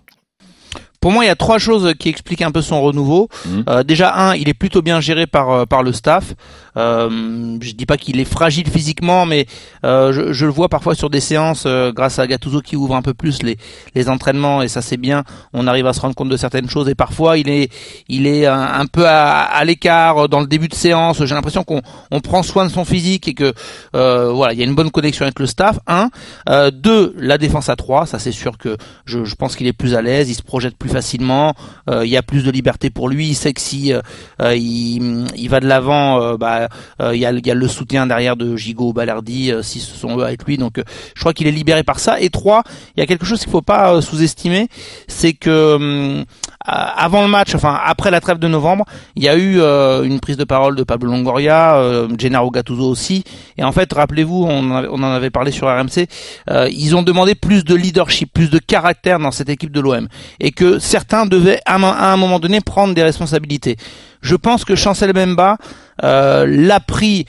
Pour 1.01 1.11
moi, 1.11 1.23
il 1.23 1.27
y 1.27 1.31
a 1.31 1.35
trois 1.35 1.59
choses 1.59 1.93
qui 1.97 2.09
expliquent 2.09 2.41
un 2.41 2.51
peu 2.51 2.61
son 2.61 2.81
renouveau. 2.81 3.29
Mhm. 3.45 3.63
Euh, 3.69 3.83
déjà, 3.83 4.13
un, 4.15 4.35
il 4.35 4.49
est 4.49 4.53
plutôt 4.53 4.81
bien 4.81 4.99
géré 4.99 5.27
par 5.27 5.49
euh, 5.51 5.65
par 5.65 5.83
le 5.83 5.93
staff. 5.93 6.33
Euh, 6.77 7.57
je 7.61 7.71
dis 7.71 7.85
pas 7.85 7.97
qu'il 7.97 8.19
est 8.19 8.25
fragile 8.25 8.67
physiquement, 8.69 9.25
mais 9.25 9.45
euh, 9.85 10.11
je, 10.11 10.33
je 10.33 10.45
le 10.45 10.51
vois 10.51 10.69
parfois 10.69 10.95
sur 10.95 11.09
des 11.09 11.19
séances 11.19 11.63
euh, 11.65 11.91
grâce 11.91 12.19
à 12.19 12.27
Gattuso 12.27 12.61
qui 12.61 12.75
ouvre 12.75 12.95
un 12.95 13.01
peu 13.01 13.13
plus 13.13 13.43
les 13.43 13.57
les 13.95 14.09
entraînements 14.09 14.61
et 14.61 14.67
ça 14.67 14.81
c'est 14.81 14.97
bien. 14.97 15.23
On 15.53 15.67
arrive 15.67 15.87
à 15.87 15.93
se 15.93 16.01
rendre 16.01 16.15
compte 16.15 16.29
de 16.29 16.37
certaines 16.37 16.69
choses 16.69 16.89
et 16.89 16.95
parfois 16.95 17.37
il 17.37 17.49
est 17.49 17.71
il 18.07 18.27
est 18.27 18.45
un, 18.45 18.85
peu 18.85 19.07
à, 19.07 19.41
à 19.41 19.65
l'écart 19.65 20.29
dans 20.29 20.39
le 20.39 20.47
début 20.47 20.67
de 20.67 20.75
séance. 20.75 21.23
J'ai 21.25 21.35
l'impression 21.35 21.63
qu'on 21.63 21.81
on 22.11 22.19
prend 22.21 22.43
soin 22.43 22.65
de 22.65 22.71
son 22.71 22.85
physique 22.85 23.27
et 23.27 23.33
que 23.33 23.53
euh, 23.95 24.31
voilà, 24.31 24.53
il 24.53 24.59
y 24.59 24.61
a 24.61 24.65
une 24.65 24.75
bonne 24.75 24.91
connexion 24.91 25.23
avec 25.23 25.39
le 25.39 25.45
staff. 25.45 25.79
Un, 25.87 26.09
euh, 26.49 26.71
deux, 26.71 27.13
la 27.17 27.37
défense 27.37 27.69
à 27.69 27.75
trois, 27.75 28.05
ça 28.05 28.19
c'est 28.19 28.31
sûr 28.31 28.57
que 28.57 28.77
je, 29.05 29.23
je 29.25 29.35
pense 29.35 29.55
qu'il 29.55 29.67
est 29.67 29.73
plus 29.73 29.95
à 29.95 30.01
l'aise, 30.01 30.29
il 30.29 30.35
se 30.35 30.43
projette 30.43 30.77
plus 30.77 30.89
facilement, 30.89 31.53
euh, 31.89 32.05
il 32.05 32.11
y 32.11 32.17
a 32.17 32.21
plus 32.21 32.43
de 32.43 32.51
liberté 32.51 32.89
pour 32.89 33.09
lui, 33.09 33.27
il 33.27 33.35
sait 33.35 33.53
que 33.53 33.61
si 33.61 33.93
euh, 33.93 34.01
euh, 34.41 34.55
il, 34.55 35.25
il 35.35 35.49
va 35.49 35.59
de 35.59 35.67
l'avant, 35.67 36.21
euh, 36.21 36.37
bah, 36.37 36.59
euh, 36.61 36.67
il, 37.01 37.17
y 37.19 37.25
a, 37.25 37.31
le- 37.31 37.39
il 37.39 37.47
y 37.47 37.51
a 37.51 37.55
le 37.55 37.67
soutien 37.67 38.07
derrière 38.07 38.35
de 38.35 38.55
Gigot, 38.55 38.93
Balardi, 38.93 39.51
euh, 39.51 39.61
si 39.61 39.79
ce 39.79 39.95
sont 39.95 40.17
eux 40.17 40.23
avec 40.23 40.43
lui, 40.45 40.57
donc 40.57 40.77
euh, 40.77 40.83
je 41.15 41.19
crois 41.19 41.33
qu'il 41.33 41.47
est 41.47 41.51
libéré 41.51 41.83
par 41.83 41.99
ça. 41.99 42.19
Et 42.19 42.29
trois, 42.29 42.63
il 42.95 42.99
y 42.99 43.03
a 43.03 43.05
quelque 43.05 43.25
chose 43.25 43.39
qu'il 43.41 43.51
faut 43.51 43.61
pas 43.61 43.93
euh, 43.93 44.01
sous-estimer, 44.01 44.67
c'est 45.07 45.33
que 45.33 46.23
avant 46.65 47.21
le 47.21 47.27
match, 47.29 47.55
enfin 47.55 47.79
après 47.83 48.11
la 48.11 48.21
trêve 48.21 48.37
de 48.37 48.47
novembre, 48.47 48.85
il 49.15 49.23
y 49.23 49.29
a 49.29 49.35
eu 49.37 49.59
euh, 49.59 50.03
une 50.03 50.19
prise 50.19 50.37
de 50.37 50.43
parole 50.43 50.75
de 50.75 50.83
Pablo 50.83 51.09
Longoria, 51.11 51.77
euh, 51.77 52.07
Gennaro 52.17 52.51
Gattuso 52.51 52.83
aussi, 52.89 53.23
et 53.57 53.63
en 53.63 53.71
fait, 53.71 53.91
rappelez-vous, 53.91 54.45
on, 54.47 54.71
en 54.71 54.75
avait- 54.75 54.87
on 54.91 54.95
en 55.01 55.11
avait 55.11 55.29
parlé 55.29 55.51
sur 55.51 55.67
RMC, 55.67 56.07
euh, 56.49 56.67
ils 56.71 56.95
ont 56.95 57.01
demandé 57.01 57.33
plus 57.35 57.63
de 57.63 57.75
leadership, 57.75 58.31
plus 58.33 58.49
de 58.49 58.59
caractère 58.59 59.19
dans 59.19 59.31
cette 59.31 59.49
équipe 59.49 59.71
de 59.71 59.79
l'OM, 59.79 60.07
et 60.39 60.51
que 60.51 60.79
certains 60.79 61.25
devaient 61.25 61.59
à 61.65 61.75
un, 61.75 62.17
moment 62.17 62.39
donné 62.39 62.61
prendre 62.61 62.93
des 62.93 63.03
responsabilités. 63.03 63.77
Je 64.21 64.35
pense 64.35 64.65
que 64.65 64.75
Chancel 64.75 65.13
Bemba 65.13 65.53
euh, 65.53 65.55
l'a 66.01 66.79
pris 66.79 67.25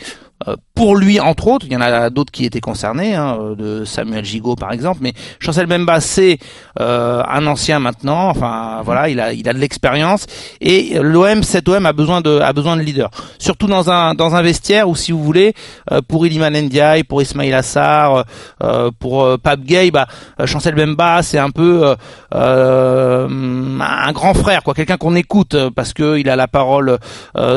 euh, 0.49 0.57
pour 0.81 0.97
lui 0.97 1.21
entre 1.21 1.47
autres, 1.49 1.67
il 1.69 1.75
y 1.75 1.77
en 1.77 1.83
a 1.83 2.09
d'autres 2.09 2.33
qui 2.33 2.47
étaient 2.47 2.63
concernés, 2.63 3.15
hein, 3.15 3.55
de 3.55 3.85
Samuel 3.85 4.25
Gigot 4.25 4.57
par 4.57 4.73
exemple, 4.73 5.01
mais 5.03 5.13
Chancel 5.39 5.67
Bemba 5.67 6.01
c'est 6.01 6.39
euh, 6.81 7.23
un 7.29 7.47
ancien 7.47 7.79
maintenant, 7.81 8.31
enfin 8.31 8.81
voilà, 8.83 9.11
il 9.11 9.21
a 9.21 9.35
il 9.35 9.47
a 9.47 9.53
de 9.53 9.59
l'expérience 9.59 10.25
et 10.63 10.99
l'OM 10.99 11.43
cet 11.43 11.69
OM 11.69 11.85
a 11.85 11.93
besoin 11.93 12.23
de 12.23 12.41
a 12.41 12.55
besoin 12.55 12.79
de 12.79 12.81
leader, 12.81 13.11
surtout 13.39 13.67
dans 13.67 13.91
un 13.91 14.15
dans 14.15 14.35
un 14.37 14.41
vestiaire 14.41 14.89
où 14.89 14.97
si 14.97 15.13
vous 15.13 15.23
voulez 15.23 15.53
euh, 15.93 16.01
pour 16.01 16.27
Iliman 16.27 16.51
Ndiaye, 16.51 17.05
pour 17.05 17.21
Ismail 17.21 17.53
Assar, 17.53 18.25
euh, 18.63 18.91
pour 18.99 19.23
euh, 19.23 19.37
Pape 19.37 19.61
Gay, 19.61 19.91
bah 19.91 20.07
Chancel 20.47 20.75
Bemba 20.75 21.23
c'est 21.23 21.37
un 21.37 21.51
peu 21.51 21.95
un 22.33 24.13
grand 24.13 24.33
frère 24.33 24.63
quoi, 24.63 24.73
quelqu'un 24.73 24.97
qu'on 24.97 25.15
écoute 25.15 25.55
parce 25.77 25.93
que 25.93 26.17
il 26.17 26.31
a 26.31 26.37
la 26.37 26.49
parole 26.49 26.99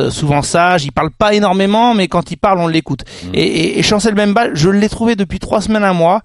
souvent 0.10 0.42
sage, 0.42 0.84
il 0.84 0.92
parle 0.92 1.12
pas 1.12 1.34
énormément 1.34 1.94
mais 1.94 2.10
quand 2.10 2.30
il 2.30 2.36
parle 2.36 2.60
on 2.60 2.68
l'écoute. 2.68 3.06
Et, 3.34 3.44
et, 3.44 3.80
et 3.80 3.84
Chancel 3.84 4.14
Bemba, 4.16 4.54
je 4.54 4.70
l'ai 4.70 4.90
trouvé 4.90 5.16
depuis 5.16 5.40
trois 5.40 5.62
semaines 5.62 5.84
à 5.84 5.94
mois 5.94 6.22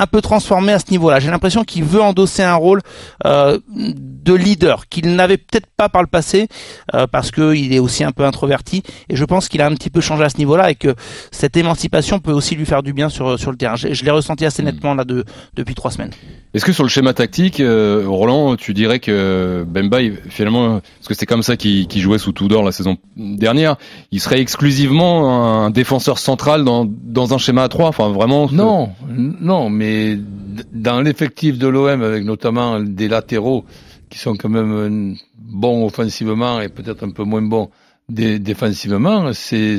un 0.00 0.06
peu 0.06 0.20
transformé 0.20 0.72
à 0.72 0.78
ce 0.78 0.90
niveau-là. 0.90 1.20
J'ai 1.20 1.30
l'impression 1.30 1.62
qu'il 1.64 1.84
veut 1.84 2.00
endosser 2.02 2.42
un 2.42 2.54
rôle 2.54 2.80
euh, 3.26 3.58
de 3.68 4.34
leader 4.34 4.88
qu'il 4.88 5.14
n'avait 5.14 5.36
peut-être 5.36 5.66
pas 5.76 5.88
par 5.88 6.02
le 6.02 6.08
passé 6.08 6.48
euh, 6.94 7.06
parce 7.06 7.30
que 7.30 7.54
il 7.54 7.72
est 7.74 7.78
aussi 7.78 8.02
un 8.04 8.12
peu 8.12 8.24
introverti 8.24 8.82
et 9.08 9.16
je 9.16 9.24
pense 9.24 9.48
qu'il 9.48 9.60
a 9.60 9.66
un 9.66 9.74
petit 9.74 9.90
peu 9.90 10.00
changé 10.00 10.24
à 10.24 10.28
ce 10.30 10.38
niveau-là 10.38 10.70
et 10.70 10.74
que 10.74 10.94
cette 11.30 11.56
émancipation 11.56 12.18
peut 12.18 12.32
aussi 12.32 12.54
lui 12.54 12.64
faire 12.66 12.82
du 12.82 12.92
bien 12.92 13.08
sur 13.08 13.38
sur 13.38 13.50
le 13.50 13.56
terrain. 13.56 13.76
Je, 13.76 13.92
je 13.92 14.04
l'ai 14.04 14.10
ressenti 14.10 14.44
assez 14.44 14.62
nettement 14.62 14.94
là 14.94 15.04
de, 15.04 15.24
depuis 15.54 15.74
trois 15.74 15.90
semaines. 15.90 16.10
Est-ce 16.54 16.64
que 16.64 16.72
sur 16.72 16.82
le 16.82 16.88
schéma 16.88 17.12
tactique, 17.14 17.60
euh, 17.60 18.04
Roland, 18.08 18.56
tu 18.56 18.74
dirais 18.74 18.98
que 18.98 19.64
Bemba, 19.68 20.02
il- 20.02 20.18
finalement, 20.30 20.80
parce 20.98 21.06
que 21.08 21.14
c'est 21.14 21.26
comme 21.26 21.44
ça 21.44 21.56
qu'il 21.56 21.86
qu'il 21.86 22.00
jouait 22.02 22.18
sous 22.18 22.32
Tudor 22.32 22.64
la 22.64 22.72
saison 22.72 22.96
dernière, 23.16 23.76
il 24.10 24.20
serait 24.20 24.40
exclusivement 24.40 25.64
un 25.64 25.70
défenseur 25.70 26.18
central 26.18 26.64
dans, 26.64 26.86
dans 26.88 27.34
un 27.34 27.38
schéma 27.38 27.62
à 27.64 27.68
trois, 27.68 27.88
enfin 27.88 28.08
vraiment. 28.10 28.48
Non, 28.50 28.90
non, 29.40 29.70
mais 29.70 29.89
dans 30.72 31.00
l'effectif 31.00 31.58
de 31.58 31.68
l'OM, 31.68 32.02
avec 32.02 32.24
notamment 32.24 32.80
des 32.80 33.08
latéraux 33.08 33.64
qui 34.08 34.18
sont 34.18 34.36
quand 34.36 34.48
même 34.48 35.16
bons 35.36 35.86
offensivement 35.86 36.60
et 36.60 36.68
peut-être 36.68 37.04
un 37.04 37.10
peu 37.10 37.24
moins 37.24 37.42
bons 37.42 37.70
défensivement, 38.10 39.30
c'est 39.32 39.78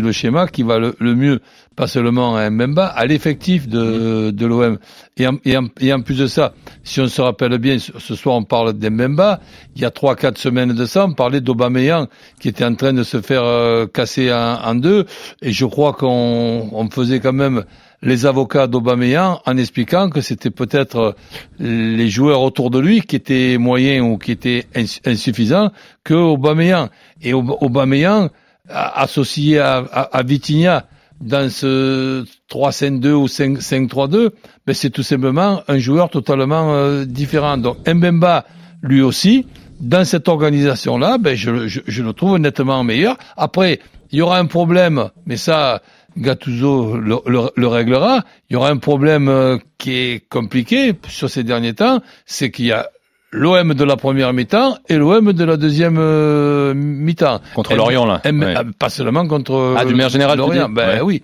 le 0.00 0.12
schéma 0.12 0.48
qui 0.48 0.62
va 0.62 0.78
le, 0.78 1.14
mieux, 1.14 1.40
pas 1.74 1.86
seulement 1.86 2.36
à 2.36 2.48
Mbemba, 2.48 2.86
à 2.86 3.06
l'effectif 3.06 3.68
de, 3.68 4.46
l'OM. 4.46 4.78
Et, 5.16 5.92
en 5.92 6.00
plus 6.00 6.18
de 6.18 6.26
ça, 6.26 6.54
si 6.84 7.00
on 7.00 7.08
se 7.08 7.20
rappelle 7.20 7.58
bien, 7.58 7.78
ce 7.78 8.14
soir 8.14 8.36
on 8.36 8.44
parle 8.44 8.72
d'Mbemba, 8.72 9.40
il 9.74 9.82
y 9.82 9.84
a 9.84 9.90
trois, 9.90 10.16
quatre 10.16 10.38
semaines 10.38 10.72
de 10.72 10.86
ça, 10.86 11.06
on 11.06 11.12
parlait 11.12 11.40
d'Aubameyang 11.40 12.08
qui 12.40 12.48
était 12.48 12.64
en 12.64 12.74
train 12.74 12.92
de 12.92 13.02
se 13.02 13.20
faire 13.20 13.44
euh, 13.44 13.86
casser 13.86 14.32
en, 14.32 14.74
deux, 14.74 15.06
et 15.42 15.52
je 15.52 15.66
crois 15.66 15.92
qu'on 15.92 16.68
on 16.72 16.90
faisait 16.90 17.20
quand 17.20 17.32
même 17.32 17.64
les 18.02 18.26
avocats 18.26 18.66
d'Aubameyang 18.66 19.38
en 19.46 19.56
expliquant 19.56 20.10
que 20.10 20.20
c'était 20.20 20.50
peut-être 20.50 20.96
euh, 20.96 21.12
les 21.58 22.08
joueurs 22.08 22.42
autour 22.42 22.70
de 22.70 22.78
lui 22.78 23.00
qui 23.00 23.16
étaient 23.16 23.56
moyens 23.58 24.06
ou 24.06 24.18
qui 24.18 24.32
étaient 24.32 24.66
insuffisants 25.04 25.70
que 26.04 26.14
Aubameyang. 26.14 26.88
Et 27.22 27.32
Aubameyang, 27.32 28.30
associé 28.68 29.58
à, 29.58 29.78
à, 29.78 30.22
Vitinha 30.22 30.86
dans 31.20 31.50
ce 31.50 32.24
3-5-2 32.50 33.12
ou 33.12 33.26
5-3-2, 33.26 34.30
ben 34.66 34.74
c'est 34.74 34.90
tout 34.90 35.02
simplement 35.02 35.62
un 35.68 35.78
joueur 35.78 36.10
totalement 36.10 36.74
euh, 36.74 37.04
différent. 37.04 37.56
Donc 37.56 37.78
Mbemba, 37.88 38.44
lui 38.82 39.00
aussi, 39.02 39.46
dans 39.80 40.04
cette 40.04 40.28
organisation-là, 40.28 41.18
ben 41.18 41.34
je, 41.34 41.50
le 41.50 42.12
trouve 42.12 42.38
nettement 42.38 42.84
meilleur. 42.84 43.16
Après, 43.36 43.80
il 44.10 44.18
y 44.18 44.22
aura 44.22 44.38
un 44.38 44.46
problème, 44.46 45.10
mais 45.26 45.36
ça, 45.36 45.82
Gattuso 46.16 46.96
le, 46.96 47.16
le, 47.54 47.66
réglera. 47.66 48.24
Il 48.48 48.54
y 48.54 48.56
aura 48.56 48.70
un 48.70 48.78
problème 48.78 49.28
euh, 49.28 49.58
qui 49.78 49.94
est 49.94 50.28
compliqué 50.28 50.94
sur 51.08 51.30
ces 51.30 51.44
derniers 51.44 51.74
temps, 51.74 52.00
c'est 52.24 52.50
qu'il 52.50 52.66
y 52.66 52.72
a 52.72 52.88
l'OM 53.32 53.74
de 53.74 53.84
la 53.84 53.96
première 53.96 54.32
mi-temps 54.32 54.78
et 54.88 54.96
l'OM 54.96 55.32
de 55.32 55.44
la 55.44 55.56
deuxième 55.56 55.98
euh, 55.98 56.72
mi-temps. 56.74 57.40
Contre 57.54 57.74
Lorient, 57.74 58.06
là. 58.06 58.22
Euh, 58.24 58.64
pas 58.78 58.88
seulement 58.88 59.26
contre 59.26 59.74
ah, 59.76 59.84
du 59.84 59.94
meilleur 59.94 60.10
général, 60.10 60.38
Lorient. 60.38 60.68
Ben 60.68 61.02
oui. 61.02 61.22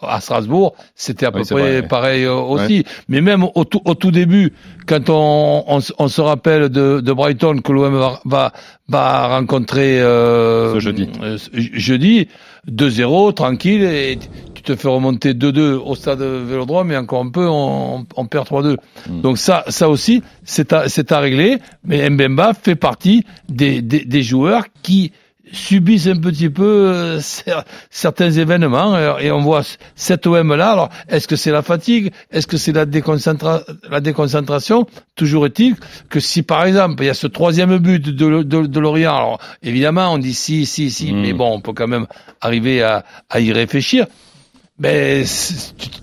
à 0.00 0.20
Strasbourg, 0.20 0.74
c'était 0.94 1.26
à 1.26 1.32
peu 1.32 1.42
près 1.44 1.82
pareil 1.82 2.26
aussi. 2.26 2.84
Mais 3.08 3.20
même 3.20 3.44
au 3.54 3.64
tout, 3.64 3.82
au 3.84 3.94
tout 3.94 4.10
début, 4.10 4.52
quand 4.86 5.10
on, 5.10 5.64
on, 5.68 5.80
on 5.98 6.08
se 6.08 6.20
rappelle 6.20 6.68
de, 6.70 7.00
de 7.00 7.12
Brighton 7.12 7.60
que 7.62 7.72
l'OM 7.72 7.94
va, 7.94 8.20
va, 8.24 8.52
va 8.88 9.28
rencontrer 9.28 9.98
ce 9.98 10.76
jeudi, 10.78 11.08
jeudi 11.54 12.28
2-0, 12.70 13.34
tranquille, 13.34 13.82
et 13.82 14.18
tu 14.54 14.62
te 14.62 14.76
fais 14.76 14.88
remonter 14.88 15.34
2-2 15.34 15.74
au 15.74 15.94
stade 15.94 16.20
Vélodrome, 16.20 16.88
mais 16.88 16.96
encore 16.96 17.22
un 17.22 17.30
peu, 17.30 17.46
on, 17.48 18.06
on 18.16 18.26
perd 18.26 18.46
3-2. 18.46 18.76
Hmm. 19.08 19.20
Donc 19.20 19.38
ça, 19.38 19.64
ça 19.68 19.88
aussi, 19.88 20.22
c'est 20.44 20.72
à, 20.72 20.88
c'est 20.88 21.12
à 21.12 21.20
régler, 21.20 21.58
mais 21.84 22.08
Mbemba 22.08 22.52
fait 22.54 22.76
partie 22.76 23.24
des, 23.48 23.82
des, 23.82 24.04
des 24.04 24.22
joueurs 24.22 24.64
qui 24.82 25.12
subissent 25.52 26.06
un 26.06 26.18
petit 26.18 26.50
peu 26.50 26.64
euh, 26.64 27.20
certains 27.90 28.30
événements 28.30 28.94
euh, 28.94 29.18
et 29.18 29.30
on 29.30 29.40
voit 29.40 29.62
cet 29.94 30.26
OM-là. 30.26 30.70
Alors, 30.70 30.88
est-ce 31.08 31.28
que 31.28 31.36
c'est 31.36 31.50
la 31.50 31.62
fatigue? 31.62 32.12
Est-ce 32.30 32.46
que 32.46 32.56
c'est 32.56 32.72
la, 32.72 32.86
déconcentra 32.86 33.62
la 33.88 34.00
déconcentration? 34.00 34.86
Toujours 35.14 35.46
est-il 35.46 35.76
que 36.08 36.20
si, 36.20 36.42
par 36.42 36.64
exemple, 36.64 37.02
il 37.02 37.06
y 37.06 37.10
a 37.10 37.14
ce 37.14 37.26
troisième 37.26 37.78
but 37.78 38.02
de, 38.02 38.42
de, 38.42 38.66
de 38.66 38.80
Lorient, 38.80 39.16
alors 39.16 39.40
évidemment, 39.62 40.12
on 40.12 40.18
dit 40.18 40.34
si, 40.34 40.66
si, 40.66 40.90
si, 40.90 41.12
hmm. 41.12 41.20
mais 41.20 41.32
bon, 41.32 41.52
on 41.52 41.60
peut 41.60 41.72
quand 41.72 41.88
même 41.88 42.06
arriver 42.40 42.82
à, 42.82 43.04
à 43.30 43.40
y 43.40 43.52
réfléchir. 43.52 44.06
Mais 44.76 45.22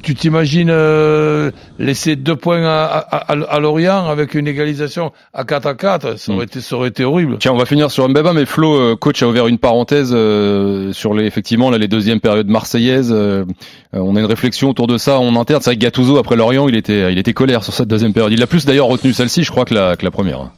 tu 0.01 0.15
t'imagines 0.15 0.69
euh, 0.71 1.51
laisser 1.77 2.15
deux 2.15 2.37
points 2.37 2.63
à, 2.63 2.85
à, 2.85 3.33
à, 3.33 3.59
Lorient 3.59 4.07
avec 4.07 4.33
une 4.33 4.47
égalisation 4.47 5.11
à 5.33 5.43
4 5.43 5.65
à 5.65 5.73
4, 5.73 6.17
ça 6.17 6.31
aurait, 6.31 6.39
hmm. 6.39 6.43
été, 6.43 6.61
ça 6.61 6.75
aurait 6.77 6.87
été 6.87 7.03
horrible. 7.03 7.37
Tiens, 7.37 7.51
on 7.51 7.57
va 7.57 7.65
finir 7.65 7.91
sur 7.91 8.07
Mbaba, 8.07 8.31
mais 8.31 8.45
Flo, 8.45 8.79
euh, 8.79 8.95
coach, 8.95 9.21
a 9.23 9.27
ouvert 9.27 9.47
une 9.47 9.57
parenthèse 9.57 10.13
euh, 10.13 10.93
sur 10.93 11.13
les 11.13 11.25
effectivement 11.25 11.69
là, 11.69 11.77
les 11.77 11.89
deuxièmes 11.89 12.21
périodes 12.21 12.47
marseillaises. 12.47 13.11
on 13.11 14.15
a 14.15 14.19
une 14.19 14.25
réflexion 14.25 14.69
autour 14.69 14.87
de 14.87 14.97
ça 14.97 15.19
en 15.19 15.35
interne. 15.35 15.61
C'est 15.61 15.71
vrai 15.71 15.75
que 15.75 15.81
Gattuso 15.81 16.17
après 16.17 16.37
Lorient, 16.37 16.69
il 16.69 16.77
était, 16.77 17.11
il 17.11 17.17
était 17.17 17.33
colère 17.33 17.65
sur 17.65 17.73
cette 17.73 17.89
deuxième 17.89 18.13
période. 18.13 18.31
Il 18.31 18.41
a 18.41 18.47
plus 18.47 18.65
d'ailleurs 18.65 18.87
retenu 18.87 19.11
celle-ci, 19.11 19.43
je 19.43 19.51
crois, 19.51 19.65
que 19.65 19.73
la, 19.73 19.97
que 19.97 20.05
la 20.05 20.11
première 20.11 20.49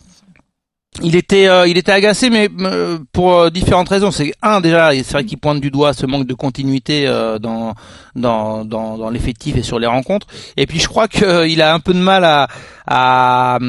il 1.01 1.15
était 1.15 1.47
euh, 1.47 1.67
il 1.67 1.77
était 1.77 1.91
agacé 1.91 2.29
mais 2.29 2.49
euh, 2.59 2.99
pour 3.11 3.33
euh, 3.33 3.49
différentes 3.49 3.89
raisons. 3.89 4.11
C'est 4.11 4.33
un 4.41 4.61
déjà 4.61 4.91
c'est 4.91 5.11
vrai 5.13 5.25
qu'il 5.25 5.37
pointe 5.37 5.61
du 5.61 5.71
doigt 5.71 5.93
ce 5.93 6.05
manque 6.05 6.27
de 6.27 6.33
continuité 6.33 7.05
dans 7.41 7.73
dans 8.15 8.65
dans, 8.65 8.97
dans 8.97 9.09
l'effectif 9.09 9.55
et 9.55 9.63
sur 9.63 9.79
les 9.79 9.87
rencontres. 9.87 10.27
Et 10.57 10.67
puis 10.67 10.79
je 10.79 10.87
crois 10.87 11.07
qu'il 11.07 11.61
a 11.61 11.73
un 11.73 11.79
peu 11.79 11.93
de 11.93 11.99
mal 11.99 12.23
à 12.23 12.47
à, 12.87 13.59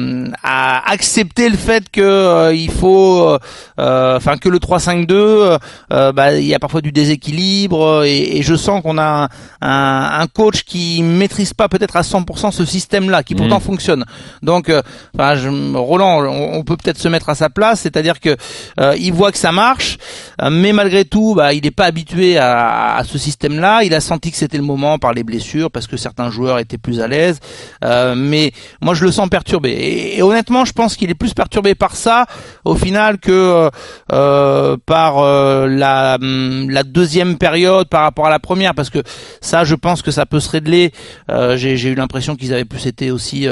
à 0.43 0.91
accepter 0.91 1.49
le 1.49 1.57
fait 1.57 1.89
que 1.89 2.53
il 2.53 2.71
faut 2.71 3.37
enfin 3.77 4.37
que 4.37 4.49
le 4.49 4.59
3-5-2 4.59 5.57
bah 6.13 6.33
il 6.33 6.45
y 6.45 6.53
a 6.53 6.59
parfois 6.59 6.81
du 6.81 6.91
déséquilibre 6.91 8.03
et, 8.03 8.37
et 8.37 8.41
je 8.41 8.55
sens 8.55 8.81
qu'on 8.81 8.97
a 8.97 9.29
un, 9.61 10.19
un, 10.19 10.27
coach 10.27 10.63
qui 10.63 11.01
maîtrise 11.03 11.53
pas 11.53 11.69
peut-être 11.69 11.95
à 11.95 12.01
100% 12.01 12.51
ce 12.51 12.65
système 12.65 13.09
là 13.09 13.23
qui 13.23 13.35
pourtant 13.35 13.59
mmh. 13.59 13.61
fonctionne 13.61 14.05
donc 14.41 14.71
enfin 15.13 15.35
Roland 15.75 16.25
on, 16.25 16.57
on 16.57 16.63
peut 16.63 16.77
peut-être 16.77 16.99
se 16.99 17.07
mettre 17.07 17.29
à 17.29 17.35
sa 17.35 17.49
place, 17.49 17.81
c'est-à-dire 17.81 18.19
que 18.19 18.35
euh, 18.79 18.95
il 18.99 19.13
voit 19.13 19.31
que 19.31 19.37
ça 19.37 19.51
marche, 19.51 19.97
euh, 20.41 20.49
mais 20.51 20.73
malgré 20.73 21.05
tout, 21.05 21.35
bah, 21.35 21.53
il 21.53 21.63
n'est 21.63 21.71
pas 21.71 21.85
habitué 21.85 22.37
à, 22.37 23.01
ce 23.05 23.17
système-là. 23.17 23.83
Il 23.83 23.93
a 23.93 24.01
senti 24.01 24.31
que 24.31 24.37
c'était 24.37 24.57
le 24.57 24.63
moment 24.63 24.97
par 24.97 25.13
les 25.13 25.23
blessures, 25.23 25.71
parce 25.71 25.87
que 25.87 25.97
certains 25.97 26.29
joueurs 26.29 26.59
étaient 26.59 26.77
plus 26.77 27.01
à 27.01 27.07
l'aise. 27.07 27.39
Euh, 27.83 28.15
mais 28.15 28.51
moi, 28.81 28.93
je 28.93 29.04
le 29.05 29.11
sens 29.11 29.29
perturbé. 29.29 29.71
Et, 30.17 30.21
honnêtement, 30.21 30.65
je 30.65 30.73
pense 30.73 30.95
qu'il 30.95 31.09
est 31.09 31.15
plus 31.15 31.33
perturbé 31.33 31.75
par 31.75 31.95
ça, 31.95 32.25
au 32.63 32.75
final, 32.75 33.17
que 33.19 33.69
par 34.85 35.21
la, 35.67 36.17
hum, 36.21 36.69
la 36.69 36.83
deuxième 36.83 37.37
période 37.37 37.87
par 37.87 38.01
rapport 38.01 38.27
à 38.27 38.29
la 38.29 38.39
première, 38.39 38.75
parce 38.75 38.89
que 38.89 38.99
ça, 39.41 39.63
je 39.63 39.75
pense 39.75 40.01
que 40.01 40.11
ça 40.11 40.25
peut 40.25 40.39
se 40.39 40.49
régler. 40.49 40.91
J'ai 41.55 41.89
eu 41.89 41.95
l'impression 41.95 42.35
qu'ils 42.35 42.53
avaient 42.53 42.65
plus 42.65 42.87
été 42.87 43.11
aussi 43.11 43.47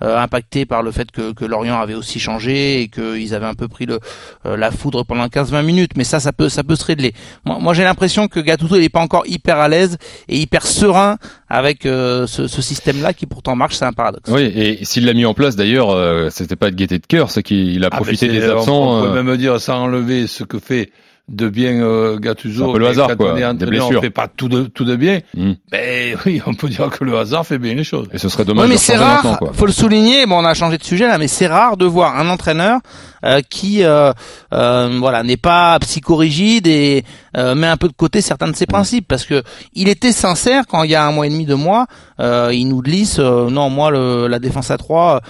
impactés 0.00 0.66
par 0.66 0.82
le 0.82 0.92
fait 0.92 1.10
que, 1.10 1.32
que 1.32 1.44
Lorient 1.44 1.80
avait 1.80 1.94
aussi 1.94 2.20
changé 2.20 2.82
et 2.82 2.88
que 2.88 3.16
ils 3.16 3.34
avaient 3.34 3.46
un 3.46 3.54
peu 3.54 3.68
pris 3.68 3.86
le, 3.86 4.00
euh, 4.46 4.56
la 4.56 4.70
foudre 4.70 5.04
pendant 5.04 5.26
15-20 5.26 5.62
minutes, 5.64 5.90
mais 5.96 6.04
ça, 6.04 6.20
ça 6.20 6.32
peut, 6.32 6.48
ça 6.48 6.62
peut 6.62 6.76
se 6.76 6.84
régler. 6.84 7.14
Moi, 7.44 7.58
moi 7.60 7.74
j'ai 7.74 7.84
l'impression 7.84 8.28
que 8.28 8.40
Gattuso 8.40 8.76
il 8.76 8.84
est 8.84 8.88
pas 8.88 9.00
encore 9.00 9.26
hyper 9.26 9.58
à 9.58 9.68
l'aise 9.68 9.98
et 10.28 10.38
hyper 10.38 10.66
serein 10.66 11.16
avec 11.50 11.86
euh, 11.86 12.26
ce, 12.26 12.46
ce 12.46 12.62
système-là 12.62 13.12
qui 13.12 13.26
pourtant 13.26 13.56
marche, 13.56 13.76
c'est 13.76 13.84
un 13.84 13.92
paradoxe. 13.92 14.30
Oui, 14.30 14.42
et 14.42 14.84
s'il 14.84 15.06
l'a 15.06 15.14
mis 15.14 15.24
en 15.24 15.34
place 15.34 15.56
d'ailleurs, 15.56 15.90
euh, 15.90 16.28
c'était 16.30 16.56
pas 16.56 16.70
de 16.70 16.76
gaieté 16.76 16.98
de 16.98 17.06
cœur, 17.06 17.30
c'est 17.30 17.42
qu'il 17.42 17.82
a 17.84 17.88
ah, 17.90 17.96
profité 17.96 18.28
des 18.28 18.44
absents. 18.44 18.98
On 18.98 19.02
peut 19.02 19.22
même 19.22 19.36
dire 19.36 19.60
sans 19.60 19.82
enlever 19.84 20.26
ce 20.26 20.44
que 20.44 20.58
fait 20.58 20.90
de 21.28 21.48
bien 21.48 21.82
euh, 21.82 22.18
Gattuso. 22.18 22.76
le 22.76 22.86
hasard, 22.86 23.16
quoi. 23.16 23.34
On 23.34 23.80
on 23.80 24.00
fait 24.00 24.10
pas 24.10 24.28
tout 24.28 24.48
de, 24.48 24.64
tout 24.64 24.84
de 24.84 24.96
bien. 24.96 25.20
Hmm. 25.36 25.52
Mais 25.70 26.14
oui, 26.26 26.40
on 26.46 26.54
peut 26.54 26.68
dire 26.68 26.88
que 26.90 27.04
le 27.04 27.16
hasard 27.18 27.46
fait 27.46 27.58
bien 27.58 27.74
les 27.74 27.84
choses. 27.84 28.08
Et 28.12 28.18
ce 28.18 28.28
serait 28.28 28.44
dommage. 28.44 28.64
Oui, 28.64 28.70
mais 28.70 28.78
c'est 28.78 28.96
rare. 28.96 29.38
Faut 29.52 29.66
le 29.66 29.72
souligner. 29.72 30.26
Bon, 30.26 30.38
on 30.38 30.44
a 30.44 30.54
changé 30.54 30.78
de 30.78 30.84
sujet 30.84 31.06
là, 31.06 31.18
mais 31.18 31.28
c'est 31.28 31.46
rare 31.46 31.76
de 31.76 31.84
voir 31.84 32.18
un 32.18 32.28
entraîneur 32.28 32.80
euh, 33.24 33.40
qui, 33.48 33.82
euh, 33.82 34.12
euh, 34.52 34.96
voilà, 34.98 35.22
n'est 35.22 35.36
pas 35.36 35.78
psychorigide 35.80 36.66
et 36.66 37.04
euh, 37.36 37.54
met 37.54 37.66
un 37.66 37.76
peu 37.76 37.88
de 37.88 37.92
côté 37.92 38.20
certains 38.20 38.48
de 38.48 38.56
ses 38.56 38.66
principes, 38.66 39.06
parce 39.08 39.24
que 39.24 39.42
il 39.74 39.88
était 39.88 40.12
sincère 40.12 40.64
quand 40.68 40.82
il 40.82 40.90
y 40.90 40.94
a 40.94 41.04
un 41.04 41.12
mois 41.12 41.26
et 41.26 41.30
demi, 41.30 41.44
deux 41.44 41.56
mois, 41.56 41.86
il 42.20 42.66
nous 42.68 42.82
glisse, 42.82 43.18
non, 43.18 43.70
moi, 43.70 43.90
le, 43.90 44.26
la 44.26 44.38
défense 44.38 44.70
à 44.70 44.78
trois, 44.78 45.20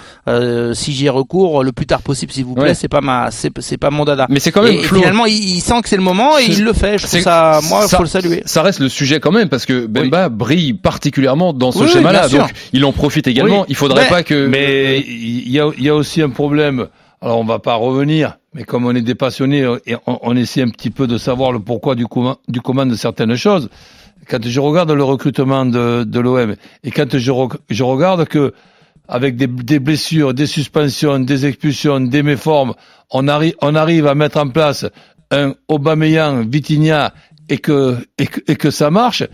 si 0.73 0.93
j'y 0.93 1.07
ai 1.07 1.11
recours, 1.11 1.63
le 1.63 1.73
plus 1.73 1.87
tard 1.87 2.03
possible, 2.03 2.33
s'il 2.33 2.45
vous 2.45 2.55
plaît, 2.55 2.75
c'est 2.75 2.89
pas 2.89 3.01
ma, 3.01 3.31
c'est, 3.31 3.51
c'est 3.61 3.77
pas 3.77 3.91
mon 3.91 4.05
dada. 4.05 4.27
Mais 4.29 4.41
c'est 4.41 4.53
quand 4.53 4.63
même. 4.63 4.75
Et, 4.75 4.83
finalement, 4.83 5.27
il, 5.27 5.61
sent 5.61 5.83
que 5.83 5.89
c'est 5.89 5.97
le 5.97 6.03
moment 6.03 6.39
et 6.39 6.45
il 6.45 6.65
le 6.65 6.73
fait. 6.73 6.99
Je 6.99 7.07
trouve 7.07 7.21
ça, 7.21 7.61
moi, 7.69 7.87
il 7.91 7.97
faut 7.97 8.03
le 8.03 8.09
saluer. 8.09 8.43
Ça 8.47 8.63
reste 8.63 8.81
le 8.81 8.89
sujet 8.89 9.21
quand 9.21 9.33
même, 9.33 9.49
parce 9.49 9.67
que 9.67 9.87
Bemba 9.87 10.29
brille 10.29 10.75
particulièrement 10.75 11.53
dans 11.53 11.73
ce 11.73 11.87
schéma-là, 11.87 12.29
donc 12.29 12.51
il 12.73 12.85
en 12.85 12.93
profite 12.93 13.27
également. 13.27 13.65
Il 13.69 13.77
faudrait 13.77 14.09
pas 14.09 14.23
que. 14.23 14.47
Mais 14.47 15.01
il 15.01 15.51
y 15.51 15.61
a, 15.61 15.71
il 15.77 15.85
y 15.85 15.89
a 15.89 15.95
aussi 15.95 16.23
un 16.23 16.31
problème 16.31 16.89
alors 17.21 17.39
on 17.39 17.45
va 17.45 17.59
pas 17.59 17.75
revenir, 17.75 18.39
mais 18.55 18.65
comme 18.65 18.87
on 18.87 18.95
est 18.95 19.03
des 19.03 19.15
passionnés 19.15 19.67
et 19.87 19.97
on, 20.07 20.37
essaie 20.37 20.63
un 20.63 20.69
petit 20.69 20.91
peu 20.91 21.07
de 21.07 21.19
savoir 21.19 21.53
le 21.53 21.59
pourquoi 21.59 21.95
du 21.95 22.07
comment, 22.07 22.37
de 22.49 22.95
certaines 22.95 23.35
choses, 23.37 23.69
quand 24.29 24.47
je 24.47 24.61
regarde 24.61 24.91
le 24.93 25.03
recrutement 25.03 25.67
de, 25.67 26.05
de 26.05 26.21
l'OM 26.21 26.55
et 26.85 26.91
quand 26.91 27.17
je, 27.17 27.33
je 27.71 27.83
regarde 27.83 28.27
que 28.27 28.53
avec 29.09 29.37
des, 29.37 29.79
blessures, 29.79 30.35
des 30.35 30.47
suspensions, 30.47 31.19
des 31.19 31.47
expulsions, 31.47 31.99
des 31.99 32.23
méformes, 32.23 32.75
on, 33.11 33.27
arrive 33.27 33.55
on 33.63 33.75
arrive 33.75 34.07
à 34.07 34.15
mettre 34.15 34.39
en 34.39 34.49
place 34.51 34.85
un 35.31 35.55
Aubameyang, 35.69 36.47
Vitinha 36.49 37.15
et 37.49 37.57
que 37.59 38.71
ça 38.71 38.91
marche, 38.91 39.25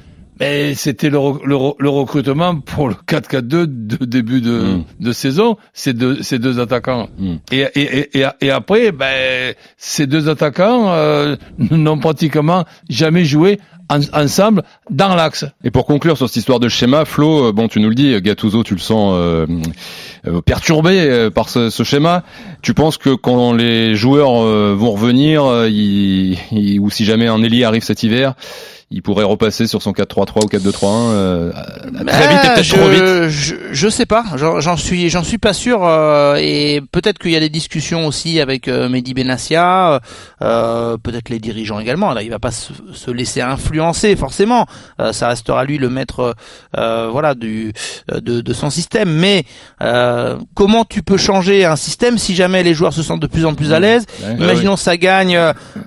Mais 0.41 0.75
c'était 0.75 1.11
le, 1.11 1.19
le, 1.45 1.57
le 1.79 1.89
recrutement 1.89 2.57
pour 2.57 2.89
le 2.89 2.95
4-4-2 2.95 3.41
de 3.67 4.05
début 4.05 4.41
de, 4.41 4.55
Mm. 4.61 4.85
de 5.01 5.13
saison, 5.13 5.57
ces 5.73 5.93
deux, 5.93 6.23
ces 6.23 6.39
deux 6.41 6.59
attaquants. 6.59 7.09
Mm. 7.19 7.35
Et, 7.53 7.61
et, 7.77 8.19
et, 8.21 8.27
et, 8.41 8.51
après, 8.51 8.91
ben, 8.91 9.55
ces 9.77 10.07
deux 10.07 10.29
attaquants 10.29 10.89
euh, 10.93 11.37
n'ont 11.71 11.99
pratiquement 11.99 12.65
jamais 12.89 13.25
joué 13.25 13.61
en- 13.89 14.01
ensemble 14.13 14.63
dans 14.91 15.15
l'axe. 15.15 15.45
Et 15.63 15.71
pour 15.71 15.87
conclure 15.87 16.17
sur 16.17 16.27
cette 16.29 16.37
histoire 16.37 16.59
de 16.59 16.69
schéma, 16.69 17.05
Flo, 17.05 17.49
euh, 17.49 17.53
bon, 17.53 17.69
tu 17.69 17.79
nous 17.79 17.89
le 17.91 17.95
dis, 17.95 18.21
Gattuso, 18.21 18.65
tu 18.65 18.75
le 18.75 18.81
sens 18.81 19.13
euh, 19.17 19.47
euh, 20.27 20.41
perturbé 20.41 20.99
euh, 21.01 21.31
par 21.31 21.49
ce, 21.49 21.71
ce 21.71 21.83
schéma. 21.85 22.25
Tu 22.63 22.75
penses 22.75 22.99
que 22.99 23.11
quand 23.15 23.53
les 23.53 23.95
joueurs 23.95 24.43
euh, 24.43 24.75
vont 24.77 24.91
revenir, 24.93 25.45
euh, 25.45 25.69
il- 25.69 26.39
il- 26.51 26.81
ou 26.81 26.91
si 26.91 27.05
jamais 27.05 27.29
un 27.29 27.41
Eli 27.43 27.63
arrive 27.63 27.85
cet 27.85 28.03
hiver, 28.03 28.35
il 28.95 29.03
pourrait 29.03 29.25
repasser 29.25 29.67
sur 29.67 29.83
son 29.83 29.91
4-3-3 29.91 30.45
ou 30.45 30.49
4-2-3-1 30.49 30.77
euh, 30.85 31.53
très 32.07 32.29
vite 32.29 32.39
et 32.45 32.49
peut-être 32.49 32.63
je, 32.63 32.75
trop 32.77 32.89
vite. 32.89 33.29
Je, 33.29 33.55
je 33.73 33.89
sais 33.89 34.07
pas, 34.07 34.25
j'en 34.37 34.77
suis, 34.77 35.11
j'en 35.11 35.25
suis 35.25 35.39
pas 35.39 35.53
sûr. 35.53 35.85
euh, 35.85 36.37
et 36.39 36.81
peut-être 36.93 37.19
qu'il 37.19 37.33
y 37.33 37.37
a 37.37 37.41
des 37.41 37.49
discussions 37.49 38.07
aussi 38.07 38.41
avec 38.41 38.69
euh, 38.69 38.89
Mehdi 38.89 39.13
Benassia, 39.13 40.01
euh, 40.43 40.97
peut-être 41.03 41.29
les 41.29 41.41
dirigeants 41.41 41.81
également. 41.81 42.13
Là, 42.13 42.23
il 42.23 42.31
va 42.31 42.39
pas 42.39 42.53
se, 42.53 42.73
se 42.93 43.11
laisser 43.11 43.41
influencer 43.41 44.15
forcément. 44.15 44.67
Euh, 45.01 45.13
ça 45.13 45.29
restera 45.29 45.65
lui 45.65 45.79
le 45.79 45.91
maître, 45.91 46.37
euh, 46.77 47.09
voilà, 47.11 47.35
du 47.35 47.73
de, 48.13 48.41
de 48.41 48.53
son 48.53 48.71
système. 48.71 49.11
Mais 49.11 49.45
euh, 49.83 50.37
comment 50.55 50.85
tu 50.85 51.03
peux 51.03 51.17
changer 51.17 51.65
un 51.65 51.77
système 51.77 52.17
si 52.17 52.35
jamais 52.37 52.63
les 52.63 52.75
joueurs 52.75 52.93
se 52.93 53.03
sentent 53.03 53.21
de 53.21 53.27
plus 53.27 53.45
en 53.45 53.55
plus 53.55 53.73
à 53.73 53.81
l'aise? 53.81 54.07
Ouais. 54.23 54.35
Imaginons 54.39 54.77
ça 54.77 54.97
gagne 54.97 55.37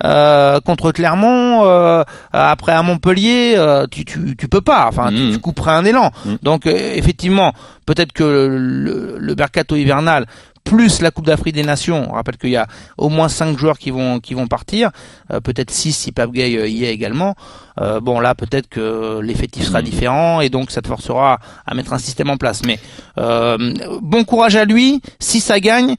euh, 0.04 0.60
contre 0.60 0.92
Clermont 0.92 1.64
euh, 1.64 2.04
après 2.32 2.72
à 2.72 2.82
Montpellier, 3.02 3.54
euh, 3.56 3.86
tu, 3.88 4.04
tu 4.04 4.36
tu 4.36 4.48
peux 4.48 4.60
pas. 4.60 4.86
Enfin, 4.88 5.08
tu, 5.10 5.14
Mhm. 5.22 5.32
tu 5.34 5.38
couperais 5.38 5.72
un 5.72 5.84
élan. 5.84 6.10
Mhm. 6.24 6.38
Donc 6.42 6.66
euh, 6.66 6.72
effectivement, 6.94 7.52
peut-être 7.86 8.12
que 8.12 8.24
le, 8.24 9.16
le, 9.18 9.34
mercato 9.36 9.76
hivernal 9.76 10.26
plus 10.64 11.00
la 11.00 11.10
Coupe 11.10 11.24
d'Afrique 11.24 11.54
des 11.54 11.62
Nations, 11.62 12.08
on 12.10 12.12
rappelle 12.14 12.36
qu'il 12.36 12.50
y 12.50 12.56
a 12.56 12.66
au 12.98 13.08
moins 13.08 13.28
cinq 13.28 13.56
joueurs 13.56 13.78
qui 13.78 13.90
vont 13.90 14.18
qui 14.20 14.34
vont 14.34 14.46
partir, 14.48 14.90
euh, 15.32 15.40
peut-être 15.40 15.70
six 15.70 15.92
si 15.92 16.12
Pape 16.12 16.30
Gay 16.32 16.50
y 16.70 16.84
est 16.84 16.92
également. 16.92 17.36
Euh, 17.80 18.00
bon 18.00 18.18
là, 18.20 18.34
peut-être 18.34 18.68
que 18.68 19.20
l'effectif 19.22 19.64
sera 19.64 19.78
Mhm. 19.80 19.84
différent 19.84 20.40
et 20.42 20.50
donc 20.50 20.70
ça 20.72 20.82
te 20.82 20.88
forcera 20.88 21.38
à 21.66 21.74
mettre 21.74 21.92
un 21.94 21.98
système 21.98 22.28
en 22.28 22.36
place. 22.36 22.62
Mais 22.66 22.78
euh, 23.16 23.56
bon 24.02 24.24
courage 24.24 24.56
à 24.56 24.64
lui 24.66 25.00
si 25.20 25.40
ça 25.40 25.58
gagne 25.60 25.94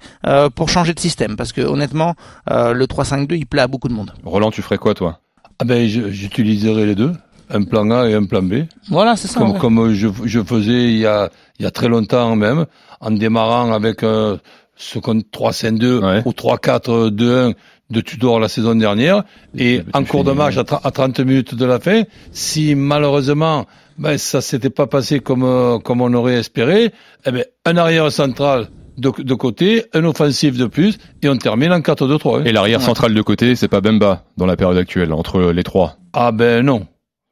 pour 0.56 0.68
changer 0.70 0.94
de 0.94 1.00
système, 1.00 1.36
parce 1.38 1.52
que 1.54 1.62
honnêtement, 1.62 2.14
le 2.50 2.86
3-5-2 2.86 3.36
il 3.38 3.46
plaît 3.48 3.62
à 3.64 3.68
beaucoup 3.68 3.88
de 3.88 3.94
monde. 3.94 4.12
Roland, 4.26 4.52
tu 4.52 4.62
ferais 4.62 4.78
quoi 4.78 4.94
toi? 4.94 5.20
Ah 5.60 5.66
ben, 5.66 5.88
j'utiliserai 5.88 6.86
les 6.86 6.96
deux, 6.96 7.12
un 7.50 7.64
plan 7.64 7.90
A 7.92 8.08
et 8.10 8.14
un 8.14 8.24
plan 8.26 8.42
B. 8.42 8.64
Voilà, 8.90 9.16
c'est 9.18 9.28
ça. 9.28 9.40
comme, 9.40 9.52
ouais. 9.52 9.60
comme 9.60 9.94
je, 9.94 10.08
je 10.24 10.42
faisais 10.42 10.86
il 10.94 11.00
y, 11.00 11.06
a, 11.06 11.30
il 11.60 11.64
y 11.64 11.66
a 11.66 11.72
très 11.72 11.90
longtemps 11.90 12.36
même, 12.36 12.66
en 13.02 13.12
démarrant 13.12 13.72
avec 13.74 14.04
euh, 14.04 14.38
ce 14.78 15.00
qu'on 15.00 15.16
3-5-2 15.16 16.00
Ouais. 16.04 16.22
ou 16.26 16.32
3-4-2-1 16.32 17.54
de 17.90 18.02
Tudor 18.02 18.40
la 18.40 18.48
saison 18.48 18.76
dernière. 18.76 19.24
Et 19.58 19.82
en 19.94 20.04
cours 20.06 20.24
de 20.24 20.32
match, 20.32 20.56
à, 20.58 20.64
à 20.84 20.92
30 20.92 21.20
minutes 21.22 21.56
de 21.56 21.66
la 21.66 21.80
fin, 21.80 22.04
si 22.32 22.76
malheureusement 22.76 23.66
ben, 23.98 24.18
ça 24.18 24.40
s'était 24.40 24.70
pas 24.70 24.88
passé 24.88 25.20
comme, 25.20 25.44
euh, 25.44 25.78
comme 25.80 26.00
on 26.02 26.14
aurait 26.14 26.36
espéré, 26.36 26.94
eh 27.26 27.32
ben, 27.32 27.44
un 27.66 27.76
arrière 27.76 28.10
central 28.14 28.70
de, 29.00 29.12
de 29.24 29.34
côté, 29.34 29.86
un 29.94 30.04
offensif 30.06 30.58
de 30.58 30.66
plus, 30.66 30.98
et 31.22 31.30
on 31.30 31.38
termine 31.38 31.72
en 31.72 31.80
4-2-3. 31.80 32.40
hein. 32.40 32.44
Et 32.46 32.52
l'arrière 32.52 32.82
central 32.82 33.14
de 33.14 33.22
côté, 33.22 33.56
c'est 33.56 33.68
pas 33.68 33.82
Bemba 33.82 34.24
dans 34.38 34.46
la 34.46 34.56
période 34.56 34.78
actuelle 34.78 35.14
entre 35.14 35.52
les 35.52 35.64
trois. 35.64 35.98
Ah 36.14 36.32
ben 36.32 36.64
non. 36.66 36.86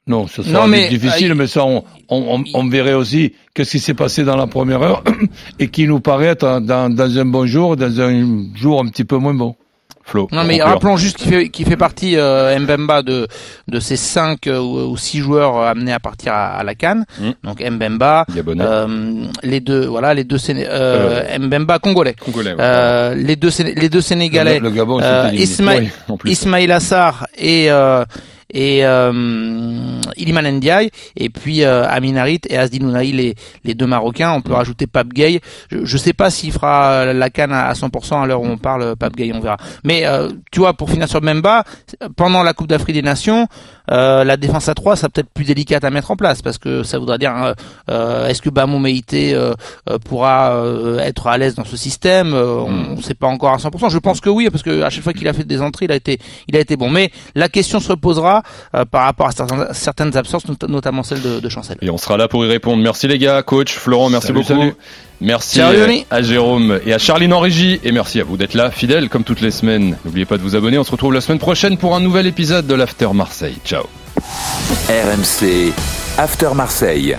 Non, 0.07 0.25
ce 0.25 0.41
sera 0.41 0.61
Non, 0.61 0.67
mais, 0.67 0.87
difficile, 0.87 1.31
euh, 1.31 1.35
mais 1.35 1.47
ça, 1.47 1.65
on, 1.65 1.83
on, 2.07 2.39
on, 2.39 2.43
on 2.53 2.69
verrait 2.69 2.93
aussi 2.93 3.33
qu'est-ce 3.53 3.71
qui 3.71 3.79
s'est 3.79 3.93
passé 3.93 4.23
dans 4.23 4.37
la 4.37 4.47
première 4.47 4.81
heure 4.81 5.03
et 5.59 5.67
qui 5.67 5.85
nous 5.85 5.99
paraît 5.99 6.27
être 6.27 6.61
dans, 6.61 6.89
dans 6.93 7.19
un 7.19 7.25
bon 7.25 7.45
jour, 7.45 7.75
dans 7.75 7.99
un 7.99 8.45
jour 8.55 8.79
un 8.81 8.87
petit 8.87 9.03
peu 9.03 9.17
moins 9.17 9.33
bon. 9.33 9.55
Flo. 10.07 10.27
Non 10.31 10.43
mais 10.45 10.61
rappelons 10.63 10.95
juste 10.97 11.17
qu'il 11.17 11.29
fait, 11.31 11.49
qu'il 11.49 11.65
fait 11.65 11.75
partie 11.75 12.15
euh, 12.15 12.57
Mbemba 12.57 13.01
de 13.03 13.27
de 13.67 13.79
ces 13.81 13.97
cinq 13.97 14.47
euh, 14.47 14.57
ou, 14.59 14.95
six 14.95 15.19
joueurs 15.19 15.57
euh, 15.59 15.67
amenés 15.69 15.91
à 15.91 15.99
partir 15.99 16.31
à, 16.33 16.55
à 16.57 16.63
la 16.63 16.75
Cannes. 16.75 17.05
Mm. 17.19 17.29
Donc 17.43 17.59
Mbemba, 17.61 18.25
euh, 18.37 19.25
les 19.43 19.59
deux 19.59 19.85
voilà 19.85 20.13
les 20.13 20.23
deux 20.23 20.37
Séné- 20.37 20.65
euh, 20.67 21.37
Mbemba 21.37 21.79
congolais, 21.79 22.15
Congolais. 22.23 22.51
ouais. 22.51 22.57
euh, 22.59 23.15
les 23.15 23.35
deux 23.35 23.49
les 23.75 23.89
deux 23.89 24.01
sénégalais, 24.01 24.59
Le, 24.59 24.69
le 24.69 24.71
Gabon, 24.71 24.99
euh. 25.01 25.29
Ismaël 25.33 25.89
Oui. 26.09 26.17
Ismail 26.31 26.71
Assar 26.71 27.27
et 27.37 27.69
euh, 27.69 28.05
et 28.53 28.85
euh, 28.85 29.11
Iliman 30.15 30.49
Ndiaye 30.51 30.89
et 31.15 31.29
puis 31.29 31.63
euh, 31.63 31.87
Amin 31.87 32.15
Harit 32.15 32.41
et 32.49 32.57
Asdi 32.57 32.79
Nounahi 32.79 33.11
les 33.11 33.35
les 33.63 33.73
deux 33.73 33.87
Marocains. 33.87 34.31
On 34.33 34.41
peut 34.41 34.53
rajouter 34.53 34.87
Pape 34.87 35.09
Gay. 35.09 35.41
Je, 35.71 35.85
je 35.85 35.97
sais 35.97 36.13
pas 36.13 36.29
s'il 36.29 36.51
fera 36.51 36.91
euh, 36.91 37.13
la 37.13 37.29
canne 37.29 37.51
à, 37.51 37.67
à 37.67 37.73
100% 37.73 38.23
à 38.23 38.25
l'heure 38.25 38.41
où 38.41 38.45
on 38.45 38.57
parle 38.57 38.95
Pape 38.95 39.15
Gay, 39.15 39.31
on 39.33 39.39
verra. 39.39 39.57
Mais 39.83 40.05
euh, 40.05 40.29
tu 40.51 40.59
vois, 40.59 40.73
pour 40.73 40.89
finir 40.89 41.07
sur 41.07 41.21
Memba, 41.21 41.63
pendant 42.15 42.43
la 42.43 42.53
Coupe 42.53 42.67
d'Afrique 42.67 42.95
des 42.95 43.01
Nations, 43.01 43.47
euh, 43.91 44.23
la 44.23 44.35
défense 44.37 44.67
à 44.67 44.73
3 44.75 44.95
ça 44.97 45.07
peut-être 45.09 45.29
plus 45.29 45.45
délicate 45.45 45.83
à 45.85 45.89
mettre 45.89 46.11
en 46.11 46.17
place 46.17 46.41
parce 46.41 46.57
que 46.57 46.83
ça 46.83 46.99
voudra 46.99 47.17
dire 47.17 47.33
euh, 47.41 47.53
euh, 47.89 48.27
est-ce 48.27 48.41
que 48.41 48.49
Bamou 48.49 48.79
Meïté 48.79 49.33
euh, 49.33 49.53
euh, 49.89 49.97
pourra 49.97 50.51
euh, 50.55 50.99
être 50.99 51.27
à 51.27 51.37
l'aise 51.37 51.55
dans 51.55 51.63
ce 51.65 51.77
système 51.77 52.33
Euh, 52.33 52.63
On 52.67 52.95
ne 52.97 53.01
sait 53.01 53.13
pas 53.13 53.27
encore 53.27 53.53
à 53.53 53.57
100%. 53.57 53.89
Je 53.89 53.97
pense 53.99 54.19
que 54.19 54.29
oui 54.29 54.49
parce 54.49 54.63
que 54.63 54.81
à 54.81 54.89
chaque 54.89 55.03
fois 55.03 55.13
qu'il 55.13 55.27
a 55.27 55.33
fait 55.33 55.43
des 55.45 55.61
entrées, 55.61 55.85
il 55.85 55.91
a 55.91 55.95
été 55.95 56.19
il 56.47 56.55
a 56.55 56.59
été 56.59 56.75
bon. 56.75 56.89
Mais 56.89 57.11
la 57.35 57.47
question 57.49 57.79
se 57.79 57.89
reposera 57.89 58.36
euh, 58.75 58.85
par 58.85 59.03
rapport 59.03 59.27
à 59.27 59.31
certaines, 59.31 59.67
certaines 59.73 60.17
absences, 60.17 60.47
not- 60.47 60.67
notamment 60.67 61.03
celle 61.03 61.21
de, 61.21 61.39
de 61.39 61.49
Chancel. 61.49 61.77
Et 61.81 61.89
on 61.89 61.97
sera 61.97 62.17
là 62.17 62.27
pour 62.27 62.45
y 62.45 62.47
répondre. 62.49 62.81
Merci 62.81 63.07
les 63.07 63.17
gars, 63.19 63.41
coach, 63.43 63.73
Florent, 63.73 64.09
merci 64.09 64.27
Salut, 64.27 64.39
beaucoup. 64.39 64.47
salut. 64.59 64.73
Merci 65.19 65.59
à 65.61 66.21
Jérôme 66.21 66.79
et 66.85 66.93
à 66.93 66.97
Charline 66.99 67.33
en 67.33 67.39
régie. 67.39 67.79
Et 67.83 67.91
merci 67.91 68.19
à 68.21 68.23
vous 68.23 68.37
d'être 68.37 68.53
là, 68.53 68.69
fidèles 68.69 69.09
comme 69.09 69.23
toutes 69.23 69.41
les 69.41 69.49
semaines. 69.51 69.97
N'oubliez 70.05 70.25
pas 70.25 70.37
de 70.37 70.43
vous 70.43 70.55
abonner. 70.55 70.77
On 70.77 70.83
se 70.83 70.91
retrouve 70.91 71.13
la 71.13 71.21
semaine 71.21 71.39
prochaine 71.39 71.77
pour 71.77 71.95
un 71.95 71.99
nouvel 71.99 72.27
épisode 72.27 72.67
de 72.67 72.75
l'After 72.75 73.09
Marseille. 73.13 73.57
Ciao. 73.65 73.83
RMC 74.89 75.73
After 76.17 76.49
Marseille. 76.55 77.17